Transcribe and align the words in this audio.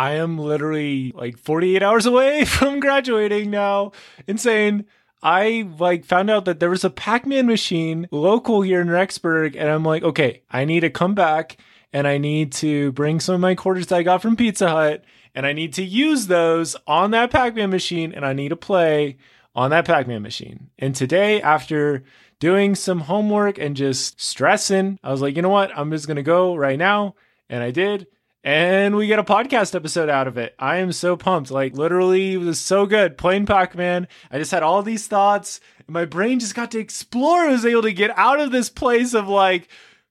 I 0.00 0.12
am 0.12 0.38
literally 0.38 1.12
like 1.14 1.36
48 1.36 1.82
hours 1.82 2.06
away 2.06 2.44
from 2.46 2.80
graduating 2.80 3.50
now. 3.50 3.92
Insane. 4.26 4.86
I 5.22 5.68
like 5.78 6.06
found 6.06 6.30
out 6.30 6.46
that 6.46 6.58
there 6.58 6.70
was 6.70 6.84
a 6.84 6.88
Pac-Man 6.88 7.44
machine 7.44 8.08
local 8.10 8.62
here 8.62 8.80
in 8.80 8.88
Rexburg 8.88 9.56
and 9.58 9.68
I'm 9.68 9.84
like, 9.84 10.02
okay, 10.02 10.40
I 10.50 10.64
need 10.64 10.80
to 10.80 10.88
come 10.88 11.14
back 11.14 11.58
and 11.92 12.08
I 12.08 12.16
need 12.16 12.50
to 12.52 12.92
bring 12.92 13.20
some 13.20 13.34
of 13.34 13.42
my 13.42 13.54
quarters 13.54 13.88
that 13.88 13.96
I 13.96 14.02
got 14.02 14.22
from 14.22 14.36
Pizza 14.36 14.70
Hut 14.70 15.04
and 15.34 15.44
I 15.44 15.52
need 15.52 15.74
to 15.74 15.84
use 15.84 16.28
those 16.28 16.76
on 16.86 17.10
that 17.10 17.30
Pac-Man 17.30 17.68
machine 17.68 18.14
and 18.14 18.24
I 18.24 18.32
need 18.32 18.48
to 18.48 18.56
play 18.56 19.18
on 19.54 19.68
that 19.68 19.84
Pac-Man 19.84 20.22
machine. 20.22 20.70
And 20.78 20.94
today 20.94 21.42
after 21.42 22.04
doing 22.38 22.74
some 22.74 23.00
homework 23.00 23.58
and 23.58 23.76
just 23.76 24.18
stressing, 24.18 24.98
I 25.04 25.10
was 25.10 25.20
like, 25.20 25.36
you 25.36 25.42
know 25.42 25.50
what? 25.50 25.76
I'm 25.76 25.90
just 25.90 26.06
to 26.06 26.22
go 26.22 26.54
right 26.56 26.78
now 26.78 27.16
and 27.50 27.62
I 27.62 27.70
did 27.70 28.06
and 28.42 28.96
we 28.96 29.06
get 29.06 29.18
a 29.18 29.24
podcast 29.24 29.74
episode 29.74 30.08
out 30.08 30.28
of 30.28 30.38
it. 30.38 30.54
I 30.58 30.76
am 30.76 30.92
so 30.92 31.16
pumped. 31.16 31.50
Like 31.50 31.74
literally 31.74 32.34
it 32.34 32.38
was 32.38 32.60
so 32.60 32.86
good 32.86 33.18
playing 33.18 33.46
Pac-Man. 33.46 34.08
I 34.30 34.38
just 34.38 34.50
had 34.50 34.62
all 34.62 34.82
these 34.82 35.06
thoughts 35.06 35.60
my 35.90 36.04
brain 36.04 36.38
just 36.38 36.54
got 36.54 36.70
to 36.70 36.78
explore. 36.78 37.40
I 37.40 37.52
was 37.52 37.66
able 37.66 37.82
to 37.82 37.92
get 37.92 38.16
out 38.16 38.40
of 38.40 38.52
this 38.52 38.70
place 38.70 39.12
of 39.12 39.28
like 39.28 39.68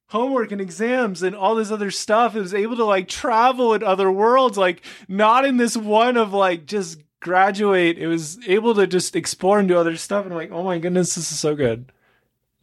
homework 0.08 0.52
and 0.52 0.62
exams 0.62 1.24
and 1.24 1.36
all 1.36 1.56
this 1.56 1.72
other 1.72 1.92
stuff. 1.92 2.36
It 2.36 2.42
was 2.42 2.54
able 2.54 2.76
to 2.78 2.86
like 2.86 3.08
travel 3.08 3.74
in 3.74 3.84
other 3.84 4.12
worlds, 4.12 4.58
like 4.58 4.82
not 5.08 5.46
in 5.46 5.58
this 5.58 5.78
one 5.78 6.18
of 6.18 6.34
like 6.34 6.66
just 6.66 7.02
graduate. 7.22 7.98
It 7.98 8.08
was 8.08 8.38
able 8.48 8.76
to 8.76 8.88
just 8.88 9.16
explore 9.16 9.60
and 9.60 9.68
do 9.68 9.78
other 9.78 9.96
stuff. 9.96 10.26
And 10.26 10.34
I'm 10.34 10.38
like, 10.38 10.52
oh 10.52 10.64
my 10.64 10.80
goodness, 10.80 11.16
this 11.16 11.32
is 11.32 11.40
so 11.40 11.56
good. 11.56 11.92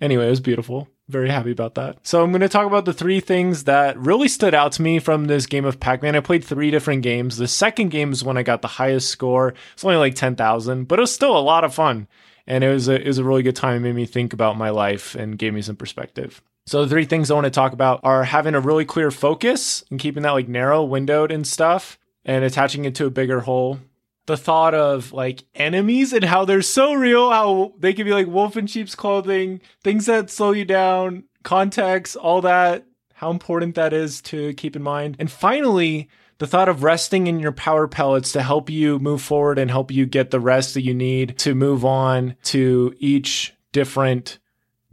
Anyway, 0.01 0.27
it 0.27 0.31
was 0.31 0.41
beautiful 0.41 0.89
very 1.09 1.31
happy 1.31 1.53
about 1.53 1.77
that. 1.77 1.99
So 2.03 2.23
I'm 2.23 2.33
going 2.33 2.41
to 2.41 2.49
talk 2.49 2.67
about 2.67 2.85
the 2.85 2.93
three 2.93 3.21
things 3.21 3.65
that 3.65 3.97
really 3.99 4.29
stood 4.29 4.55
out 4.55 4.73
to 4.73 4.83
me 4.83 4.99
from 4.99 5.27
this 5.27 5.47
game 5.47 5.65
of 5.65 5.79
Pac-Man. 5.79 6.17
I 6.17 6.21
played 6.21 6.45
three 6.45 6.71
different 6.71 7.03
games. 7.03 7.37
The 7.37 7.47
second 7.47 7.91
game 7.91 8.13
is 8.13 8.25
when 8.25 8.37
I 8.37 8.43
got 8.43 8.63
the 8.63 8.69
highest 8.69 9.09
score. 9.09 9.55
It's 9.75 9.85
only 9.85 9.97
like 9.97 10.15
10,000, 10.15 10.89
but 10.89 10.99
it 10.99 11.03
was 11.03 11.15
still 11.15 11.37
a 11.37 11.39
lot 11.39 11.65
of 11.65 11.75
fun. 11.75 12.09
And 12.47 12.65
it 12.65 12.69
was 12.69 12.89
a, 12.89 13.01
it 13.01 13.07
was 13.07 13.19
a 13.19 13.25
really 13.25 13.43
good 13.43 13.57
time. 13.57 13.77
It 13.77 13.89
made 13.89 13.95
me 13.95 14.07
think 14.07 14.33
about 14.33 14.59
my 14.59 14.71
life 14.71 15.15
and 15.15 15.39
gave 15.39 15.55
me 15.55 15.63
some 15.63 15.77
perspective. 15.77 16.43
So 16.67 16.83
the 16.83 16.89
three 16.89 17.05
things 17.05 17.31
I 17.31 17.35
want 17.35 17.45
to 17.45 17.51
talk 17.51 17.73
about 17.73 18.01
are 18.03 18.25
having 18.25 18.55
a 18.57 18.61
really 18.61 18.85
clear 18.85 19.13
focus 19.13 19.85
and 19.91 20.01
keeping 20.01 20.25
that 20.25 20.33
like 20.33 20.49
narrow 20.49 20.83
windowed 20.83 21.31
and 21.31 21.47
stuff 21.47 21.99
and 22.25 22.45
attaching 22.45 22.85
it 22.85 22.97
to 22.97 23.07
a 23.07 23.11
bigger 23.11 23.41
whole 23.41 23.79
the 24.27 24.37
thought 24.37 24.75
of 24.75 25.13
like 25.13 25.45
enemies 25.55 26.13
and 26.13 26.25
how 26.25 26.45
they're 26.45 26.63
so 26.63 26.93
real, 26.95 27.31
how 27.31 27.73
they 27.79 27.93
can 27.93 28.05
be 28.05 28.13
like 28.13 28.27
wolf 28.27 28.57
in 28.57 28.67
sheep's 28.67 28.95
clothing, 28.95 29.61
things 29.83 30.07
that 30.07 30.31
slow 30.31 30.53
you 30.53 30.65
down, 30.65 31.25
context, 31.43 32.17
all 32.17 32.41
that, 32.41 32.85
how 33.15 33.31
important 33.31 33.77
that 33.77 33.93
is 33.93 34.21
to 34.21 34.53
keep 34.55 34.77
in 34.77 34.83
mind. 34.83 35.17
And 35.19 35.31
finally, 35.31 36.09
the 36.39 36.47
thought 36.47 36.69
of 36.69 36.83
resting 36.83 37.29
in 37.29 37.41
your 37.41 37.53
power 37.53 37.89
pellets 37.89 38.33
to 38.33 38.43
help 38.43 38.69
you 38.69 38.99
move 38.99 39.23
forward 39.23 39.59
and 39.59 39.71
help 39.71 39.91
you 39.91 40.05
get 40.05 40.31
the 40.31 40.41
rest 40.41 40.75
that 40.75 40.83
you 40.83 40.93
need 40.93 41.39
to 41.39 41.55
move 41.55 41.85
on 41.85 42.37
to 42.45 42.95
each 42.99 43.55
different 43.73 44.39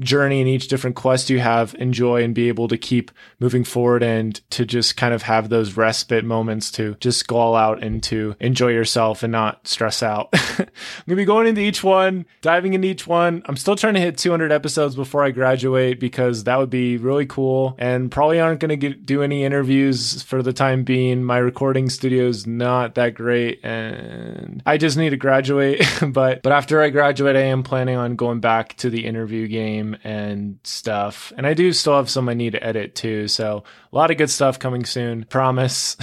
journey 0.03 0.39
and 0.39 0.49
each 0.49 0.67
different 0.67 0.95
quest 0.95 1.29
you 1.29 1.39
have 1.39 1.75
enjoy 1.75 2.23
and 2.23 2.35
be 2.35 2.47
able 2.47 2.67
to 2.67 2.77
keep 2.77 3.11
moving 3.39 3.63
forward 3.63 4.03
and 4.03 4.39
to 4.51 4.65
just 4.65 4.97
kind 4.97 5.13
of 5.13 5.23
have 5.23 5.49
those 5.49 5.77
respite 5.77 6.25
moments 6.25 6.71
to 6.71 6.95
just 6.99 7.27
go 7.27 7.37
all 7.37 7.55
out 7.55 7.83
and 7.83 8.03
to 8.03 8.35
enjoy 8.39 8.69
yourself 8.69 9.23
and 9.23 9.31
not 9.31 9.67
stress 9.67 10.03
out. 10.03 10.29
I'm 10.59 10.67
gonna 11.07 11.17
be 11.17 11.25
going 11.25 11.47
into 11.47 11.61
each 11.61 11.83
one, 11.83 12.25
diving 12.41 12.73
into 12.73 12.87
each 12.87 13.07
one. 13.07 13.43
I'm 13.45 13.57
still 13.57 13.75
trying 13.75 13.95
to 13.95 13.99
hit 13.99 14.17
200 14.17 14.51
episodes 14.51 14.95
before 14.95 15.23
I 15.23 15.31
graduate 15.31 15.99
because 15.99 16.43
that 16.43 16.57
would 16.57 16.69
be 16.69 16.97
really 16.97 17.25
cool 17.25 17.75
and 17.77 18.11
probably 18.11 18.39
aren't 18.39 18.59
gonna 18.59 18.75
get, 18.75 19.05
do 19.05 19.21
any 19.23 19.43
interviews 19.43 20.23
for 20.23 20.41
the 20.41 20.53
time 20.53 20.83
being. 20.83 21.23
My 21.23 21.37
recording 21.37 21.89
studio 21.89 22.27
is 22.27 22.45
not 22.45 22.95
that 22.95 23.15
great 23.15 23.59
and 23.63 24.61
I 24.65 24.77
just 24.77 24.97
need 24.97 25.11
to 25.11 25.17
graduate. 25.17 25.83
but 26.07 26.43
but 26.43 26.51
after 26.51 26.81
I 26.81 26.89
graduate, 26.89 27.35
I 27.35 27.43
am 27.43 27.63
planning 27.63 27.97
on 27.97 28.15
going 28.15 28.39
back 28.39 28.75
to 28.77 28.89
the 28.89 29.05
interview 29.05 29.47
game 29.47 29.92
and 30.03 30.59
stuff. 30.63 31.31
And 31.37 31.47
I 31.47 31.53
do 31.53 31.71
still 31.73 31.95
have 31.95 32.09
some 32.09 32.29
I 32.29 32.33
need 32.33 32.51
to 32.53 32.63
edit 32.63 32.95
too. 32.95 33.27
So 33.27 33.63
a 33.91 33.95
lot 33.95 34.11
of 34.11 34.17
good 34.17 34.29
stuff 34.29 34.59
coming 34.59 34.85
soon. 34.85 35.25
Promise. 35.25 35.97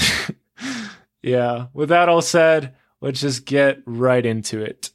yeah. 1.22 1.66
With 1.72 1.90
that 1.90 2.08
all 2.08 2.22
said, 2.22 2.74
let's 3.00 3.20
just 3.20 3.44
get 3.44 3.82
right 3.86 4.24
into 4.24 4.62
it. 4.62 4.90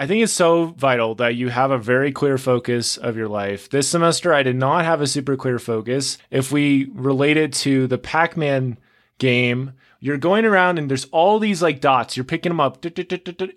I 0.00 0.06
think 0.06 0.22
it's 0.22 0.32
so 0.32 0.68
vital 0.78 1.16
that 1.16 1.34
you 1.34 1.50
have 1.50 1.70
a 1.72 1.76
very 1.76 2.10
clear 2.10 2.38
focus 2.38 2.96
of 2.96 3.18
your 3.18 3.28
life. 3.28 3.68
This 3.68 3.86
semester, 3.86 4.32
I 4.32 4.42
did 4.42 4.56
not 4.56 4.86
have 4.86 5.02
a 5.02 5.06
super 5.06 5.36
clear 5.36 5.58
focus. 5.58 6.16
If 6.30 6.50
we 6.50 6.90
relate 6.94 7.36
it 7.36 7.52
to 7.56 7.86
the 7.86 7.98
Pac 7.98 8.34
Man 8.34 8.78
game, 9.18 9.74
you're 10.00 10.16
going 10.16 10.44
around 10.44 10.78
and 10.78 10.90
there's 10.90 11.04
all 11.06 11.38
these 11.38 11.62
like 11.62 11.80
dots. 11.80 12.16
You're 12.16 12.24
picking 12.24 12.50
them 12.50 12.60
up. 12.60 12.84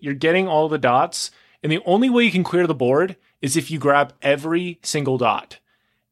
You're 0.01 0.13
getting 0.13 0.47
all 0.47 0.69
the 0.69 0.77
dots. 0.77 1.31
And 1.63 1.71
the 1.71 1.81
only 1.85 2.09
way 2.09 2.25
you 2.25 2.31
can 2.31 2.43
clear 2.43 2.67
the 2.67 2.75
board 2.75 3.15
is 3.41 3.55
if 3.55 3.71
you 3.71 3.79
grab 3.79 4.13
every 4.21 4.79
single 4.83 5.17
dot. 5.17 5.59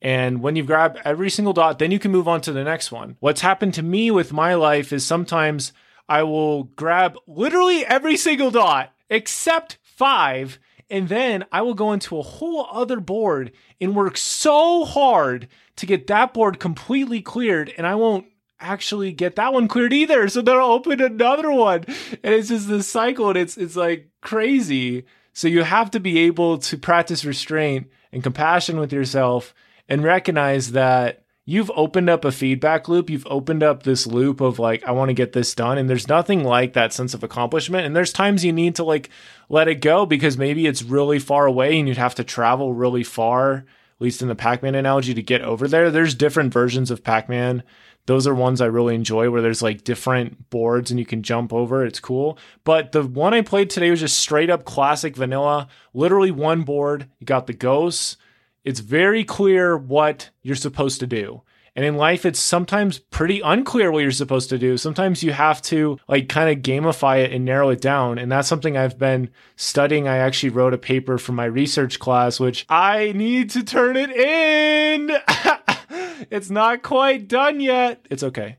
And 0.02 0.42
when 0.42 0.56
you 0.56 0.64
grab 0.64 0.98
every 1.06 1.30
single 1.30 1.54
dot, 1.54 1.78
then 1.78 1.92
you 1.92 2.00
can 2.00 2.12
move 2.12 2.28
on 2.28 2.42
to 2.42 2.54
the 2.54 2.64
next 2.64 2.92
one. 2.92 3.18
What's 3.20 3.42
happened 3.42 3.74
to 3.76 3.84
me 3.84 4.10
with 4.10 4.34
my 4.34 4.56
life 4.56 4.92
is 4.92 5.06
sometimes 5.06 5.74
I 6.10 6.24
will 6.24 6.64
grab 6.64 7.18
literally 7.28 7.86
every 7.86 8.18
single 8.18 8.52
dot 8.52 8.94
except 9.10 9.78
five. 9.84 10.58
And 10.90 11.08
then 11.08 11.46
I 11.52 11.62
will 11.62 11.74
go 11.74 11.94
into 11.94 12.18
a 12.18 12.24
whole 12.24 12.68
other 12.72 13.00
board 13.00 13.52
and 13.80 13.96
work 13.96 14.18
so 14.18 14.86
hard 14.86 15.48
to 15.76 15.86
get 15.86 16.08
that 16.08 16.34
board 16.34 16.60
completely 16.60 17.22
cleared. 17.22 17.74
And 17.78 17.86
I 17.86 17.96
won't 17.96 18.26
actually 18.62 19.12
get 19.12 19.36
that 19.36 19.54
one 19.54 19.68
cleared 19.68 19.94
either. 19.94 20.28
So 20.30 20.42
then 20.42 20.56
I'll 20.56 20.72
open 20.72 21.02
another 21.02 21.52
one. 21.52 21.86
And 22.24 22.34
it's 22.34 22.50
just 22.50 22.70
this 22.70 22.88
cycle 22.88 23.30
and 23.30 23.38
it's 23.38 23.58
it's 23.58 23.76
like 23.76 24.10
crazy. 24.22 25.06
So 25.34 25.48
you 25.48 25.64
have 25.64 25.92
to 25.92 26.00
be 26.00 26.20
able 26.20 26.58
to 26.60 26.78
practice 26.78 27.26
restraint 27.26 27.88
and 28.12 28.24
compassion 28.24 28.80
with 28.80 28.94
yourself 28.94 29.54
and 29.88 30.04
recognize 30.04 30.72
that 30.72 31.24
you've 31.46 31.72
opened 31.76 32.10
up 32.10 32.24
a 32.24 32.32
feedback 32.32 32.88
loop. 32.88 33.10
You've 33.10 33.28
opened 33.28 33.64
up 33.64 33.84
this 33.84 34.06
loop 34.06 34.42
of 34.42 34.60
like, 34.60 34.84
I 34.84 34.92
want 34.92 35.10
to 35.10 35.14
get 35.14 35.34
this 35.34 35.56
done. 35.56 35.78
And 35.78 35.90
there's 35.90 36.08
nothing 36.08 36.44
like 36.44 36.74
that 36.74 36.94
sense 36.94 37.14
of 37.14 37.24
accomplishment. 37.24 37.86
And 37.86 37.96
there's 37.96 38.14
times 38.14 38.46
you 38.46 38.54
need 38.54 38.76
to 38.76 38.84
like 38.84 39.10
let 39.50 39.68
it 39.68 39.82
go 39.82 40.06
because 40.06 40.38
maybe 40.38 40.68
it's 40.68 40.84
really 40.84 41.20
far 41.20 41.46
away 41.46 41.80
and 41.80 41.88
you'd 41.88 41.98
have 41.98 42.16
to 42.16 42.24
travel 42.24 42.74
really 42.74 43.04
far, 43.04 43.54
at 43.54 43.66
least 44.00 44.22
in 44.22 44.28
the 44.28 44.36
Pac 44.36 44.64
Man 44.64 44.76
analogy, 44.76 45.14
to 45.14 45.24
get 45.24 45.42
over 45.42 45.68
there. 45.68 45.92
There's 45.92 46.16
different 46.16 46.54
versions 46.54 46.92
of 46.92 47.04
Pac 47.04 47.28
Man 47.28 47.64
those 48.06 48.28
are 48.28 48.34
ones 48.34 48.62
I 48.62 48.66
really 48.66 48.96
enjoy 48.96 49.30
where 49.30 49.42
there's 49.42 49.62
like 49.62 49.84
different 49.84 50.50
boards 50.50 50.92
and 50.92 51.00
you 51.00 51.06
can 51.06 51.24
jump 51.24 51.54
over. 51.54 51.86
It's 51.86 52.00
cool. 52.00 52.38
But 52.64 52.92
the 52.92 53.04
one 53.04 53.34
I 53.34 53.42
played 53.42 53.70
today 53.70 53.92
was 53.92 54.00
just 54.00 54.18
straight 54.18 54.50
up 54.50 54.66
classic 54.66 55.16
vanilla, 55.16 55.68
literally 55.94 56.32
one 56.32 56.64
board. 56.64 57.08
You 57.20 57.26
got 57.26 57.48
the 57.48 57.54
ghosts. 57.54 58.18
It's 58.64 58.80
very 58.80 59.24
clear 59.24 59.78
what 59.78 60.30
you're 60.42 60.56
supposed 60.56 61.00
to 61.00 61.08
do. 61.08 61.42
And 61.76 61.86
in 61.86 61.96
life, 61.96 62.26
it's 62.26 62.40
sometimes 62.40 63.00
pretty 63.00 63.40
unclear 63.40 63.92
what 63.92 64.02
you're 64.02 64.12
supposed 64.12 64.50
to 64.50 64.58
do. 64.58 64.76
Sometimes 64.76 65.24
you 65.24 65.32
have 65.32 65.62
to 65.64 65.98
like 66.08 66.28
kind 66.28 66.50
of 66.50 66.64
gamify 66.64 67.24
it 67.24 67.32
and 67.32 67.46
narrow 67.46 67.70
it 67.70 67.80
down. 67.80 68.18
And 68.18 68.30
that's 68.30 68.50
something 68.50 68.76
I've 68.76 69.00
been 69.00 69.30
studying. 69.56 70.06
I 70.08 70.18
actually 70.18 70.50
wrote 70.50 70.74
a 70.74 70.78
paper 70.78 71.18
for 71.18 71.32
my 71.32 71.46
research 71.46 71.98
class, 72.00 72.42
which 72.42 72.66
I 72.68 73.14
need 73.14 73.52
to 73.52 73.64
turn 73.64 73.96
it 73.96 74.12
in. 74.12 75.12
it's 76.32 76.50
not 76.50 76.82
quite 76.82 77.28
done 77.28 77.60
yet. 77.60 78.08
It's 78.10 78.24
okay. 78.24 78.58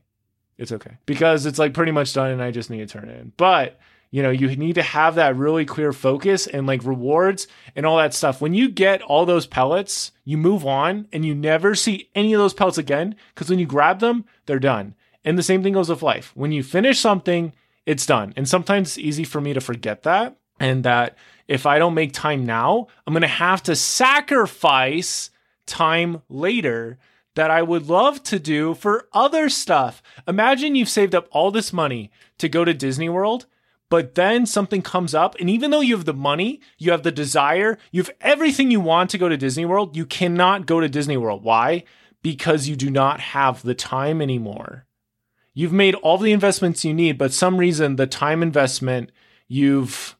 It's 0.57 0.71
okay. 0.71 0.97
Because 1.07 1.45
it's 1.45 1.59
like 1.59 1.73
pretty 1.73 1.91
much 1.91 2.13
done 2.13 2.29
and 2.29 2.41
I 2.41 2.51
just 2.51 2.69
need 2.69 2.77
to 2.77 2.85
turn 2.85 3.09
it 3.09 3.19
in. 3.19 3.33
But, 3.35 3.79
you 4.11 4.21
know, 4.21 4.29
you 4.29 4.55
need 4.55 4.75
to 4.75 4.83
have 4.83 5.15
that 5.15 5.35
really 5.35 5.65
clear 5.65 5.91
focus 5.91 6.45
and 6.45 6.67
like 6.67 6.85
rewards 6.85 7.47
and 7.75 7.85
all 7.85 7.97
that 7.97 8.13
stuff. 8.13 8.39
When 8.39 8.53
you 8.53 8.69
get 8.69 9.01
all 9.01 9.25
those 9.25 9.47
pellets, 9.47 10.11
you 10.23 10.37
move 10.37 10.65
on 10.65 11.07
and 11.11 11.25
you 11.25 11.33
never 11.33 11.73
see 11.73 12.09
any 12.13 12.33
of 12.33 12.39
those 12.39 12.53
pellets 12.53 12.77
again 12.77 13.15
because 13.33 13.49
when 13.49 13.59
you 13.59 13.65
grab 13.65 13.99
them, 13.99 14.25
they're 14.45 14.59
done. 14.59 14.93
And 15.25 15.37
the 15.37 15.43
same 15.43 15.63
thing 15.63 15.73
goes 15.73 15.89
with 15.89 16.03
life. 16.03 16.31
When 16.35 16.51
you 16.51 16.61
finish 16.61 16.99
something, 16.99 17.53
it's 17.87 18.05
done. 18.05 18.33
And 18.37 18.47
sometimes 18.47 18.89
it's 18.89 18.97
easy 18.99 19.23
for 19.23 19.41
me 19.41 19.53
to 19.53 19.61
forget 19.61 20.03
that 20.03 20.37
and 20.59 20.83
that 20.83 21.17
if 21.47 21.65
I 21.65 21.79
don't 21.79 21.95
make 21.95 22.13
time 22.13 22.45
now, 22.45 22.87
I'm 23.07 23.13
going 23.13 23.21
to 23.21 23.27
have 23.27 23.63
to 23.63 23.75
sacrifice 23.75 25.31
time 25.65 26.21
later 26.29 26.99
that 27.35 27.51
I 27.51 27.61
would 27.61 27.87
love 27.87 28.23
to 28.23 28.39
do 28.39 28.73
for 28.73 29.07
other 29.13 29.49
stuff. 29.49 30.03
Imagine 30.27 30.75
you've 30.75 30.89
saved 30.89 31.15
up 31.15 31.27
all 31.31 31.51
this 31.51 31.73
money 31.73 32.11
to 32.37 32.49
go 32.49 32.63
to 32.63 32.73
Disney 32.73 33.09
World, 33.09 33.47
but 33.89 34.15
then 34.15 34.45
something 34.45 34.81
comes 34.81 35.13
up, 35.13 35.35
and 35.39 35.49
even 35.49 35.71
though 35.71 35.81
you 35.81 35.95
have 35.95 36.05
the 36.05 36.13
money, 36.13 36.61
you 36.77 36.91
have 36.91 37.03
the 37.03 37.11
desire, 37.11 37.77
you 37.91 38.01
have 38.01 38.11
everything 38.21 38.71
you 38.71 38.79
want 38.79 39.09
to 39.11 39.17
go 39.17 39.29
to 39.29 39.37
Disney 39.37 39.65
World, 39.65 39.95
you 39.95 40.05
cannot 40.05 40.65
go 40.65 40.79
to 40.79 40.89
Disney 40.89 41.17
World. 41.17 41.43
Why? 41.43 41.83
Because 42.21 42.67
you 42.67 42.75
do 42.75 42.89
not 42.89 43.19
have 43.19 43.61
the 43.61 43.75
time 43.75 44.21
anymore. 44.21 44.85
You've 45.53 45.73
made 45.73 45.93
all 45.95 46.17
the 46.17 46.31
investments 46.31 46.83
you 46.83 46.93
need, 46.93 47.17
but 47.17 47.33
some 47.33 47.57
reason 47.57 47.95
the 47.95 48.07
time 48.07 48.41
investment 48.41 49.11
you've 49.47 50.15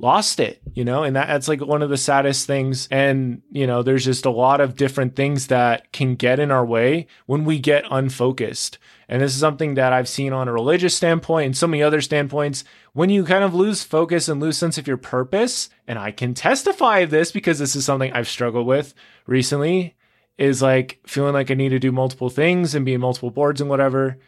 lost 0.00 0.40
it, 0.40 0.60
you 0.74 0.84
know, 0.84 1.02
and 1.02 1.14
that, 1.14 1.28
that's 1.28 1.48
like 1.48 1.60
one 1.60 1.82
of 1.82 1.90
the 1.90 1.96
saddest 1.96 2.46
things. 2.46 2.88
And, 2.90 3.42
you 3.50 3.66
know, 3.66 3.82
there's 3.82 4.04
just 4.04 4.26
a 4.26 4.30
lot 4.30 4.60
of 4.60 4.76
different 4.76 5.14
things 5.14 5.48
that 5.48 5.92
can 5.92 6.14
get 6.14 6.40
in 6.40 6.50
our 6.50 6.64
way 6.64 7.06
when 7.26 7.44
we 7.44 7.58
get 7.58 7.84
unfocused. 7.90 8.78
And 9.08 9.20
this 9.22 9.34
is 9.34 9.40
something 9.40 9.74
that 9.74 9.92
I've 9.92 10.08
seen 10.08 10.32
on 10.32 10.48
a 10.48 10.52
religious 10.52 10.96
standpoint 10.96 11.46
and 11.46 11.56
so 11.56 11.66
many 11.66 11.82
other 11.82 12.00
standpoints. 12.00 12.64
When 12.92 13.10
you 13.10 13.24
kind 13.24 13.44
of 13.44 13.54
lose 13.54 13.82
focus 13.82 14.28
and 14.28 14.40
lose 14.40 14.56
sense 14.56 14.78
of 14.78 14.88
your 14.88 14.96
purpose, 14.96 15.68
and 15.86 15.98
I 15.98 16.10
can 16.10 16.34
testify 16.34 17.04
this 17.04 17.30
because 17.30 17.58
this 17.58 17.76
is 17.76 17.84
something 17.84 18.12
I've 18.12 18.28
struggled 18.28 18.66
with 18.66 18.94
recently, 19.26 19.96
is 20.38 20.62
like 20.62 21.00
feeling 21.06 21.34
like 21.34 21.50
I 21.50 21.54
need 21.54 21.68
to 21.70 21.78
do 21.78 21.92
multiple 21.92 22.30
things 22.30 22.74
and 22.74 22.86
be 22.86 22.94
in 22.94 23.00
multiple 23.00 23.30
boards 23.30 23.60
and 23.60 23.68
whatever 23.68 24.18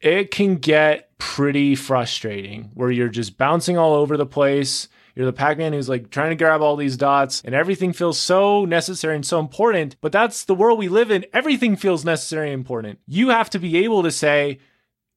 it 0.00 0.30
can 0.30 0.56
get 0.56 1.16
pretty 1.18 1.74
frustrating 1.74 2.70
where 2.74 2.90
you're 2.90 3.08
just 3.08 3.36
bouncing 3.36 3.76
all 3.76 3.94
over 3.94 4.16
the 4.16 4.26
place. 4.26 4.88
You're 5.14 5.26
the 5.26 5.32
Pac 5.32 5.58
Man 5.58 5.72
who's 5.72 5.88
like 5.88 6.10
trying 6.10 6.30
to 6.30 6.36
grab 6.36 6.62
all 6.62 6.76
these 6.76 6.96
dots, 6.96 7.42
and 7.44 7.54
everything 7.54 7.92
feels 7.92 8.18
so 8.18 8.64
necessary 8.64 9.14
and 9.14 9.26
so 9.26 9.40
important. 9.40 9.96
But 10.00 10.12
that's 10.12 10.44
the 10.44 10.54
world 10.54 10.78
we 10.78 10.88
live 10.88 11.10
in. 11.10 11.26
Everything 11.32 11.76
feels 11.76 12.04
necessary 12.04 12.48
and 12.48 12.54
important. 12.54 12.98
You 13.06 13.30
have 13.30 13.50
to 13.50 13.58
be 13.58 13.78
able 13.78 14.02
to 14.02 14.10
say, 14.10 14.58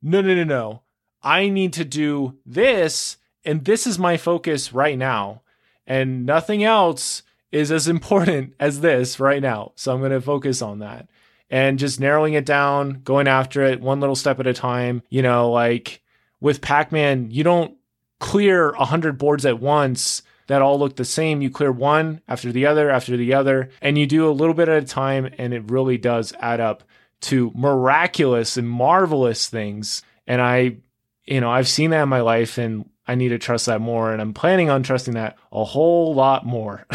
no, 0.02 0.22
no, 0.22 0.36
no, 0.36 0.44
no. 0.44 0.82
I 1.22 1.50
need 1.50 1.74
to 1.74 1.86
do 1.86 2.38
this, 2.46 3.18
and 3.46 3.64
this 3.66 3.88
is 3.88 3.98
my 3.98 4.18
focus 4.18 4.74
right 4.74 4.98
now. 4.98 5.42
And 5.88 6.26
nothing 6.26 6.64
else 6.64 7.24
is 7.52 7.72
as 7.72 7.88
important 7.88 8.54
as 8.60 8.82
this 8.82 9.20
right 9.20 9.42
now. 9.42 9.72
So 9.76 9.94
I'm 9.94 10.00
going 10.00 10.12
to 10.12 10.22
focus 10.22 10.62
on 10.62 10.80
that 10.80 11.08
and 11.50 11.78
just 11.78 12.00
narrowing 12.00 12.34
it 12.34 12.46
down, 12.46 13.02
going 13.04 13.28
after 13.28 13.62
it 13.64 13.80
one 13.80 14.00
little 14.00 14.16
step 14.16 14.40
at 14.40 14.48
a 14.48 14.54
time. 14.54 15.04
You 15.10 15.22
know, 15.22 15.52
like 15.52 16.02
with 16.42 16.62
Pac 16.62 16.92
Man, 16.92 17.32
you 17.32 17.44
don't 17.44 17.78
clear 18.24 18.72
100 18.72 19.18
boards 19.18 19.46
at 19.46 19.60
once 19.60 20.22
that 20.48 20.62
all 20.62 20.80
look 20.80 20.96
the 20.96 21.04
same. 21.04 21.42
You 21.42 21.50
clear 21.50 21.74
one 21.74 22.22
after 22.26 22.54
the 22.54 22.66
other 22.66 22.90
after 22.90 23.18
the 23.18 23.34
other, 23.34 23.70
and 23.82 23.98
you 23.98 24.08
do 24.08 24.30
a 24.30 24.32
little 24.32 24.54
bit 24.54 24.70
at 24.70 24.82
a 24.82 24.86
time, 24.86 25.30
and 25.38 25.54
it 25.54 25.70
really 25.70 25.98
does 25.98 26.32
add 26.40 26.62
up 26.62 26.86
to 27.24 27.52
miraculous 27.54 28.56
and 28.56 28.70
marvelous 28.70 29.50
things. 29.50 30.04
And 30.26 30.42
I, 30.42 30.78
you 31.26 31.42
know, 31.42 31.52
I've 31.52 31.68
seen 31.68 31.90
that 31.90 32.04
in 32.04 32.10
my 32.10 32.22
life, 32.22 32.58
and 32.58 32.90
I 33.06 33.16
need 33.16 33.30
to 33.30 33.38
trust 33.38 33.66
that 33.66 33.82
more. 33.82 34.14
And 34.14 34.22
I'm 34.22 34.34
planning 34.34 34.70
on 34.70 34.84
trusting 34.84 35.16
that 35.16 35.38
a 35.52 35.66
whole 35.66 36.16
lot 36.16 36.46
more. 36.46 36.88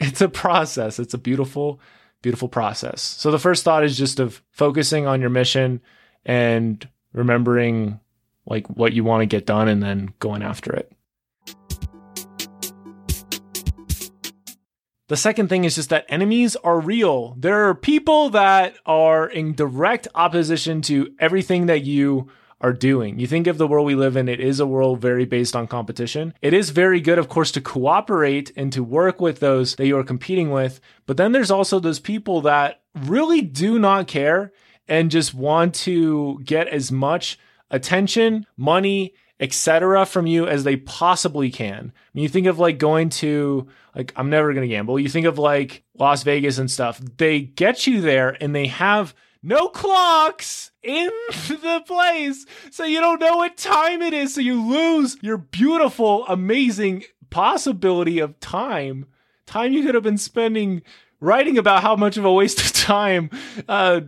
it's 0.00 0.20
a 0.20 0.28
process, 0.28 0.98
it's 0.98 1.14
a 1.14 1.18
beautiful 1.18 1.80
beautiful 2.22 2.48
process. 2.48 3.02
So 3.02 3.30
the 3.30 3.38
first 3.38 3.62
thought 3.62 3.84
is 3.84 3.96
just 3.96 4.18
of 4.18 4.42
focusing 4.50 5.06
on 5.06 5.20
your 5.20 5.28
mission 5.30 5.82
and 6.24 6.88
remembering 7.12 8.00
like 8.46 8.68
what 8.68 8.92
you 8.92 9.04
want 9.04 9.22
to 9.22 9.26
get 9.26 9.46
done 9.46 9.68
and 9.68 9.82
then 9.82 10.12
going 10.18 10.42
after 10.42 10.72
it. 10.72 10.92
The 15.08 15.16
second 15.18 15.48
thing 15.48 15.64
is 15.64 15.74
just 15.74 15.90
that 15.90 16.06
enemies 16.08 16.56
are 16.56 16.80
real. 16.80 17.36
There 17.38 17.68
are 17.68 17.74
people 17.74 18.30
that 18.30 18.76
are 18.86 19.28
in 19.28 19.54
direct 19.54 20.08
opposition 20.14 20.80
to 20.82 21.14
everything 21.18 21.66
that 21.66 21.84
you 21.84 22.30
are 22.62 22.72
doing. 22.72 23.18
You 23.18 23.26
think 23.26 23.46
of 23.46 23.58
the 23.58 23.66
world 23.66 23.86
we 23.86 23.94
live 23.94 24.16
in, 24.16 24.30
it 24.30 24.40
is 24.40 24.60
a 24.60 24.66
world 24.66 25.02
very 25.02 25.26
based 25.26 25.54
on 25.54 25.66
competition. 25.66 26.32
It 26.40 26.54
is 26.54 26.70
very 26.70 27.02
good, 27.02 27.18
of 27.18 27.28
course, 27.28 27.52
to 27.52 27.60
cooperate 27.60 28.50
and 28.56 28.72
to 28.72 28.82
work 28.82 29.20
with 29.20 29.40
those 29.40 29.76
that 29.76 29.86
you 29.86 29.98
are 29.98 30.04
competing 30.04 30.50
with. 30.50 30.80
But 31.04 31.18
then 31.18 31.32
there's 31.32 31.50
also 31.50 31.78
those 31.78 32.00
people 32.00 32.40
that 32.40 32.80
really 32.94 33.42
do 33.42 33.78
not 33.78 34.06
care 34.06 34.52
and 34.88 35.10
just 35.10 35.34
want 35.34 35.74
to 35.74 36.40
get 36.44 36.68
as 36.68 36.90
much 36.90 37.38
attention, 37.70 38.46
money, 38.56 39.14
etc. 39.40 40.06
from 40.06 40.26
you 40.26 40.46
as 40.46 40.64
they 40.64 40.76
possibly 40.76 41.50
can. 41.50 41.92
I 41.94 42.08
mean, 42.14 42.22
you 42.22 42.28
think 42.28 42.46
of 42.46 42.58
like 42.58 42.78
going 42.78 43.10
to 43.10 43.68
like 43.94 44.12
I'm 44.16 44.30
never 44.30 44.52
going 44.52 44.68
to 44.68 44.74
gamble. 44.74 44.98
You 44.98 45.08
think 45.08 45.26
of 45.26 45.38
like 45.38 45.82
Las 45.98 46.22
Vegas 46.22 46.58
and 46.58 46.70
stuff. 46.70 47.00
They 47.16 47.40
get 47.40 47.86
you 47.86 48.00
there 48.00 48.36
and 48.40 48.54
they 48.54 48.66
have 48.68 49.14
no 49.42 49.68
clocks 49.68 50.70
in 50.82 51.10
the 51.48 51.82
place. 51.86 52.46
So 52.70 52.84
you 52.84 53.00
don't 53.00 53.20
know 53.20 53.36
what 53.36 53.56
time 53.56 54.02
it 54.02 54.14
is. 54.14 54.34
So 54.34 54.40
you 54.40 54.62
lose 54.62 55.16
your 55.20 55.36
beautiful, 55.36 56.24
amazing 56.26 57.04
possibility 57.30 58.18
of 58.20 58.40
time. 58.40 59.06
Time 59.46 59.72
you 59.72 59.84
could 59.84 59.94
have 59.94 60.04
been 60.04 60.16
spending 60.16 60.82
writing 61.24 61.58
about 61.58 61.82
how 61.82 61.96
much 61.96 62.16
of 62.16 62.24
a 62.24 62.32
waste 62.32 62.60
of 62.60 62.72
time 62.72 63.30
uh 63.68 64.00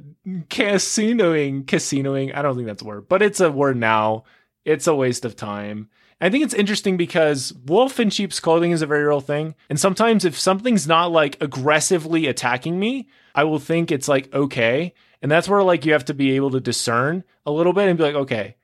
casinoing 0.48 1.64
casinoing 1.64 2.34
i 2.34 2.42
don't 2.42 2.54
think 2.56 2.66
that's 2.66 2.82
a 2.82 2.86
word 2.86 3.08
but 3.08 3.22
it's 3.22 3.40
a 3.40 3.50
word 3.50 3.76
now 3.76 4.24
it's 4.64 4.86
a 4.86 4.94
waste 4.94 5.24
of 5.24 5.36
time 5.36 5.88
I 6.20 6.30
think 6.30 6.44
it's 6.44 6.54
interesting 6.54 6.96
because 6.96 7.52
wolf 7.66 8.00
in 8.00 8.08
sheep's 8.08 8.40
clothing 8.40 8.70
is 8.70 8.80
a 8.80 8.86
very 8.86 9.04
real 9.04 9.20
thing. 9.20 9.54
And 9.68 9.78
sometimes 9.78 10.24
if 10.24 10.38
something's 10.38 10.88
not 10.88 11.12
like 11.12 11.36
aggressively 11.42 12.26
attacking 12.26 12.78
me, 12.78 13.08
I 13.34 13.44
will 13.44 13.58
think 13.58 13.92
it's 13.92 14.08
like 14.08 14.32
okay. 14.32 14.94
And 15.20 15.30
that's 15.30 15.48
where 15.48 15.62
like 15.62 15.84
you 15.84 15.92
have 15.92 16.06
to 16.06 16.14
be 16.14 16.32
able 16.32 16.50
to 16.52 16.60
discern 16.60 17.22
a 17.44 17.50
little 17.50 17.74
bit 17.74 17.88
and 17.88 17.98
be 17.98 18.04
like, 18.04 18.14
okay, 18.14 18.56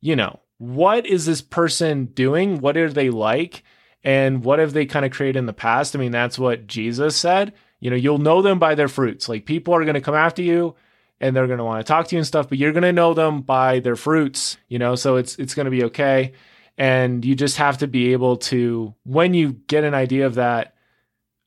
you 0.00 0.16
know, 0.16 0.40
what 0.58 1.06
is 1.06 1.26
this 1.26 1.42
person 1.42 2.06
doing? 2.06 2.60
What 2.60 2.76
are 2.76 2.90
they 2.90 3.10
like? 3.10 3.62
And 4.02 4.44
what 4.44 4.58
have 4.58 4.72
they 4.72 4.86
kind 4.86 5.04
of 5.04 5.12
created 5.12 5.38
in 5.38 5.46
the 5.46 5.52
past? 5.52 5.94
I 5.94 5.98
mean, 5.98 6.12
that's 6.12 6.38
what 6.38 6.66
Jesus 6.66 7.16
said. 7.16 7.52
You 7.84 7.90
know, 7.90 7.96
you'll 7.96 8.16
know 8.16 8.40
them 8.40 8.58
by 8.58 8.74
their 8.74 8.88
fruits. 8.88 9.28
Like 9.28 9.44
people 9.44 9.74
are 9.74 9.84
going 9.84 9.92
to 9.92 10.00
come 10.00 10.14
after 10.14 10.40
you 10.40 10.74
and 11.20 11.36
they're 11.36 11.46
going 11.46 11.58
to 11.58 11.64
want 11.64 11.84
to 11.84 11.90
talk 11.90 12.08
to 12.08 12.16
you 12.16 12.18
and 12.18 12.26
stuff, 12.26 12.48
but 12.48 12.56
you're 12.56 12.72
going 12.72 12.82
to 12.82 12.94
know 12.94 13.12
them 13.12 13.42
by 13.42 13.80
their 13.80 13.94
fruits, 13.94 14.56
you 14.68 14.78
know, 14.78 14.94
so 14.94 15.16
it's 15.16 15.36
it's 15.36 15.52
going 15.52 15.66
to 15.66 15.70
be 15.70 15.84
okay. 15.84 16.32
And 16.78 17.22
you 17.22 17.34
just 17.34 17.58
have 17.58 17.76
to 17.78 17.86
be 17.86 18.14
able 18.14 18.38
to 18.38 18.94
when 19.04 19.34
you 19.34 19.52
get 19.66 19.84
an 19.84 19.92
idea 19.92 20.24
of 20.24 20.36
that, 20.36 20.76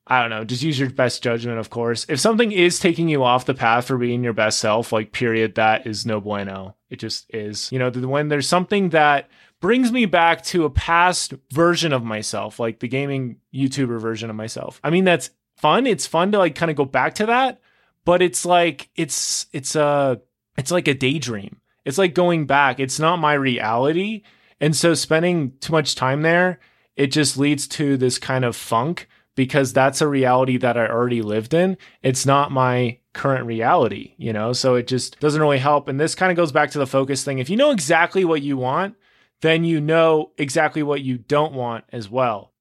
I 0.05 0.21
don't 0.21 0.29
know, 0.29 0.43
just 0.43 0.61
use 0.61 0.77
your 0.77 0.91
best 0.91 1.23
judgment, 1.23 1.57
of 1.57 1.71
course. 1.71 2.05
If 2.07 2.19
something 2.19 2.51
is 2.51 2.79
taking 2.79 3.09
you 3.09 3.23
off 3.23 3.47
the 3.47 3.55
path 3.55 3.87
for 3.87 3.97
being 3.97 4.23
your 4.23 4.33
best 4.33 4.59
self, 4.59 4.93
like, 4.93 5.11
period, 5.13 5.55
that 5.55 5.87
is 5.87 6.05
no 6.05 6.21
bueno. 6.21 6.75
It 6.91 6.97
just 6.97 7.25
is. 7.33 7.71
You 7.71 7.79
know, 7.79 7.89
when 7.89 8.27
there's 8.27 8.47
something 8.47 8.89
that 8.89 9.27
brings 9.59 9.91
me 9.91 10.05
back 10.05 10.43
to 10.43 10.65
a 10.65 10.69
past 10.69 11.33
version 11.51 11.93
of 11.93 12.03
myself, 12.03 12.59
like 12.59 12.79
the 12.79 12.87
gaming 12.87 13.37
YouTuber 13.53 13.99
version 13.99 14.29
of 14.29 14.35
myself. 14.35 14.79
I 14.83 14.91
mean, 14.91 15.03
that's 15.03 15.31
fun. 15.57 15.85
It's 15.87 16.07
fun 16.07 16.31
to 16.31 16.37
like 16.37 16.55
kind 16.55 16.71
of 16.71 16.77
go 16.77 16.85
back 16.85 17.15
to 17.15 17.25
that, 17.27 17.59
but 18.05 18.21
it's 18.21 18.45
like, 18.45 18.89
it's, 18.95 19.47
it's 19.51 19.75
a, 19.75 20.21
it's 20.57 20.71
like 20.71 20.87
a 20.87 20.93
daydream. 20.93 21.59
It's 21.85 21.97
like 21.97 22.13
going 22.13 22.47
back. 22.47 22.79
It's 22.79 22.99
not 22.99 23.17
my 23.17 23.33
reality. 23.33 24.23
And 24.59 24.75
so 24.75 24.93
spending 24.93 25.53
too 25.59 25.71
much 25.71 25.95
time 25.95 26.21
there, 26.21 26.59
it 26.95 27.07
just 27.07 27.37
leads 27.37 27.67
to 27.69 27.95
this 27.97 28.17
kind 28.17 28.43
of 28.43 28.55
funk 28.55 29.07
because 29.35 29.71
that's 29.71 30.01
a 30.01 30.07
reality 30.07 30.57
that 30.57 30.77
I 30.77 30.87
already 30.87 31.21
lived 31.21 31.53
in. 31.53 31.77
It's 32.01 32.25
not 32.25 32.51
my 32.51 32.97
current 33.13 33.45
reality, 33.45 34.15
you 34.17 34.33
know? 34.33 34.51
So 34.51 34.75
it 34.75 34.87
just 34.87 35.19
doesn't 35.19 35.39
really 35.39 35.59
help. 35.59 35.87
And 35.87 35.99
this 35.99 36.15
kind 36.15 36.31
of 36.31 36.35
goes 36.35 36.51
back 36.51 36.71
to 36.71 36.79
the 36.79 36.87
focus 36.87 37.23
thing. 37.23 37.37
If 37.37 37.49
you 37.49 37.55
know 37.55 37.71
exactly 37.71 38.25
what 38.25 38.41
you 38.41 38.57
want, 38.57 38.95
then 39.41 39.63
you 39.63 39.79
know 39.79 40.31
exactly 40.37 40.81
what 40.81 41.01
you 41.01 41.19
don't 41.19 41.53
want 41.53 41.85
as 41.91 42.09
well. 42.09 42.51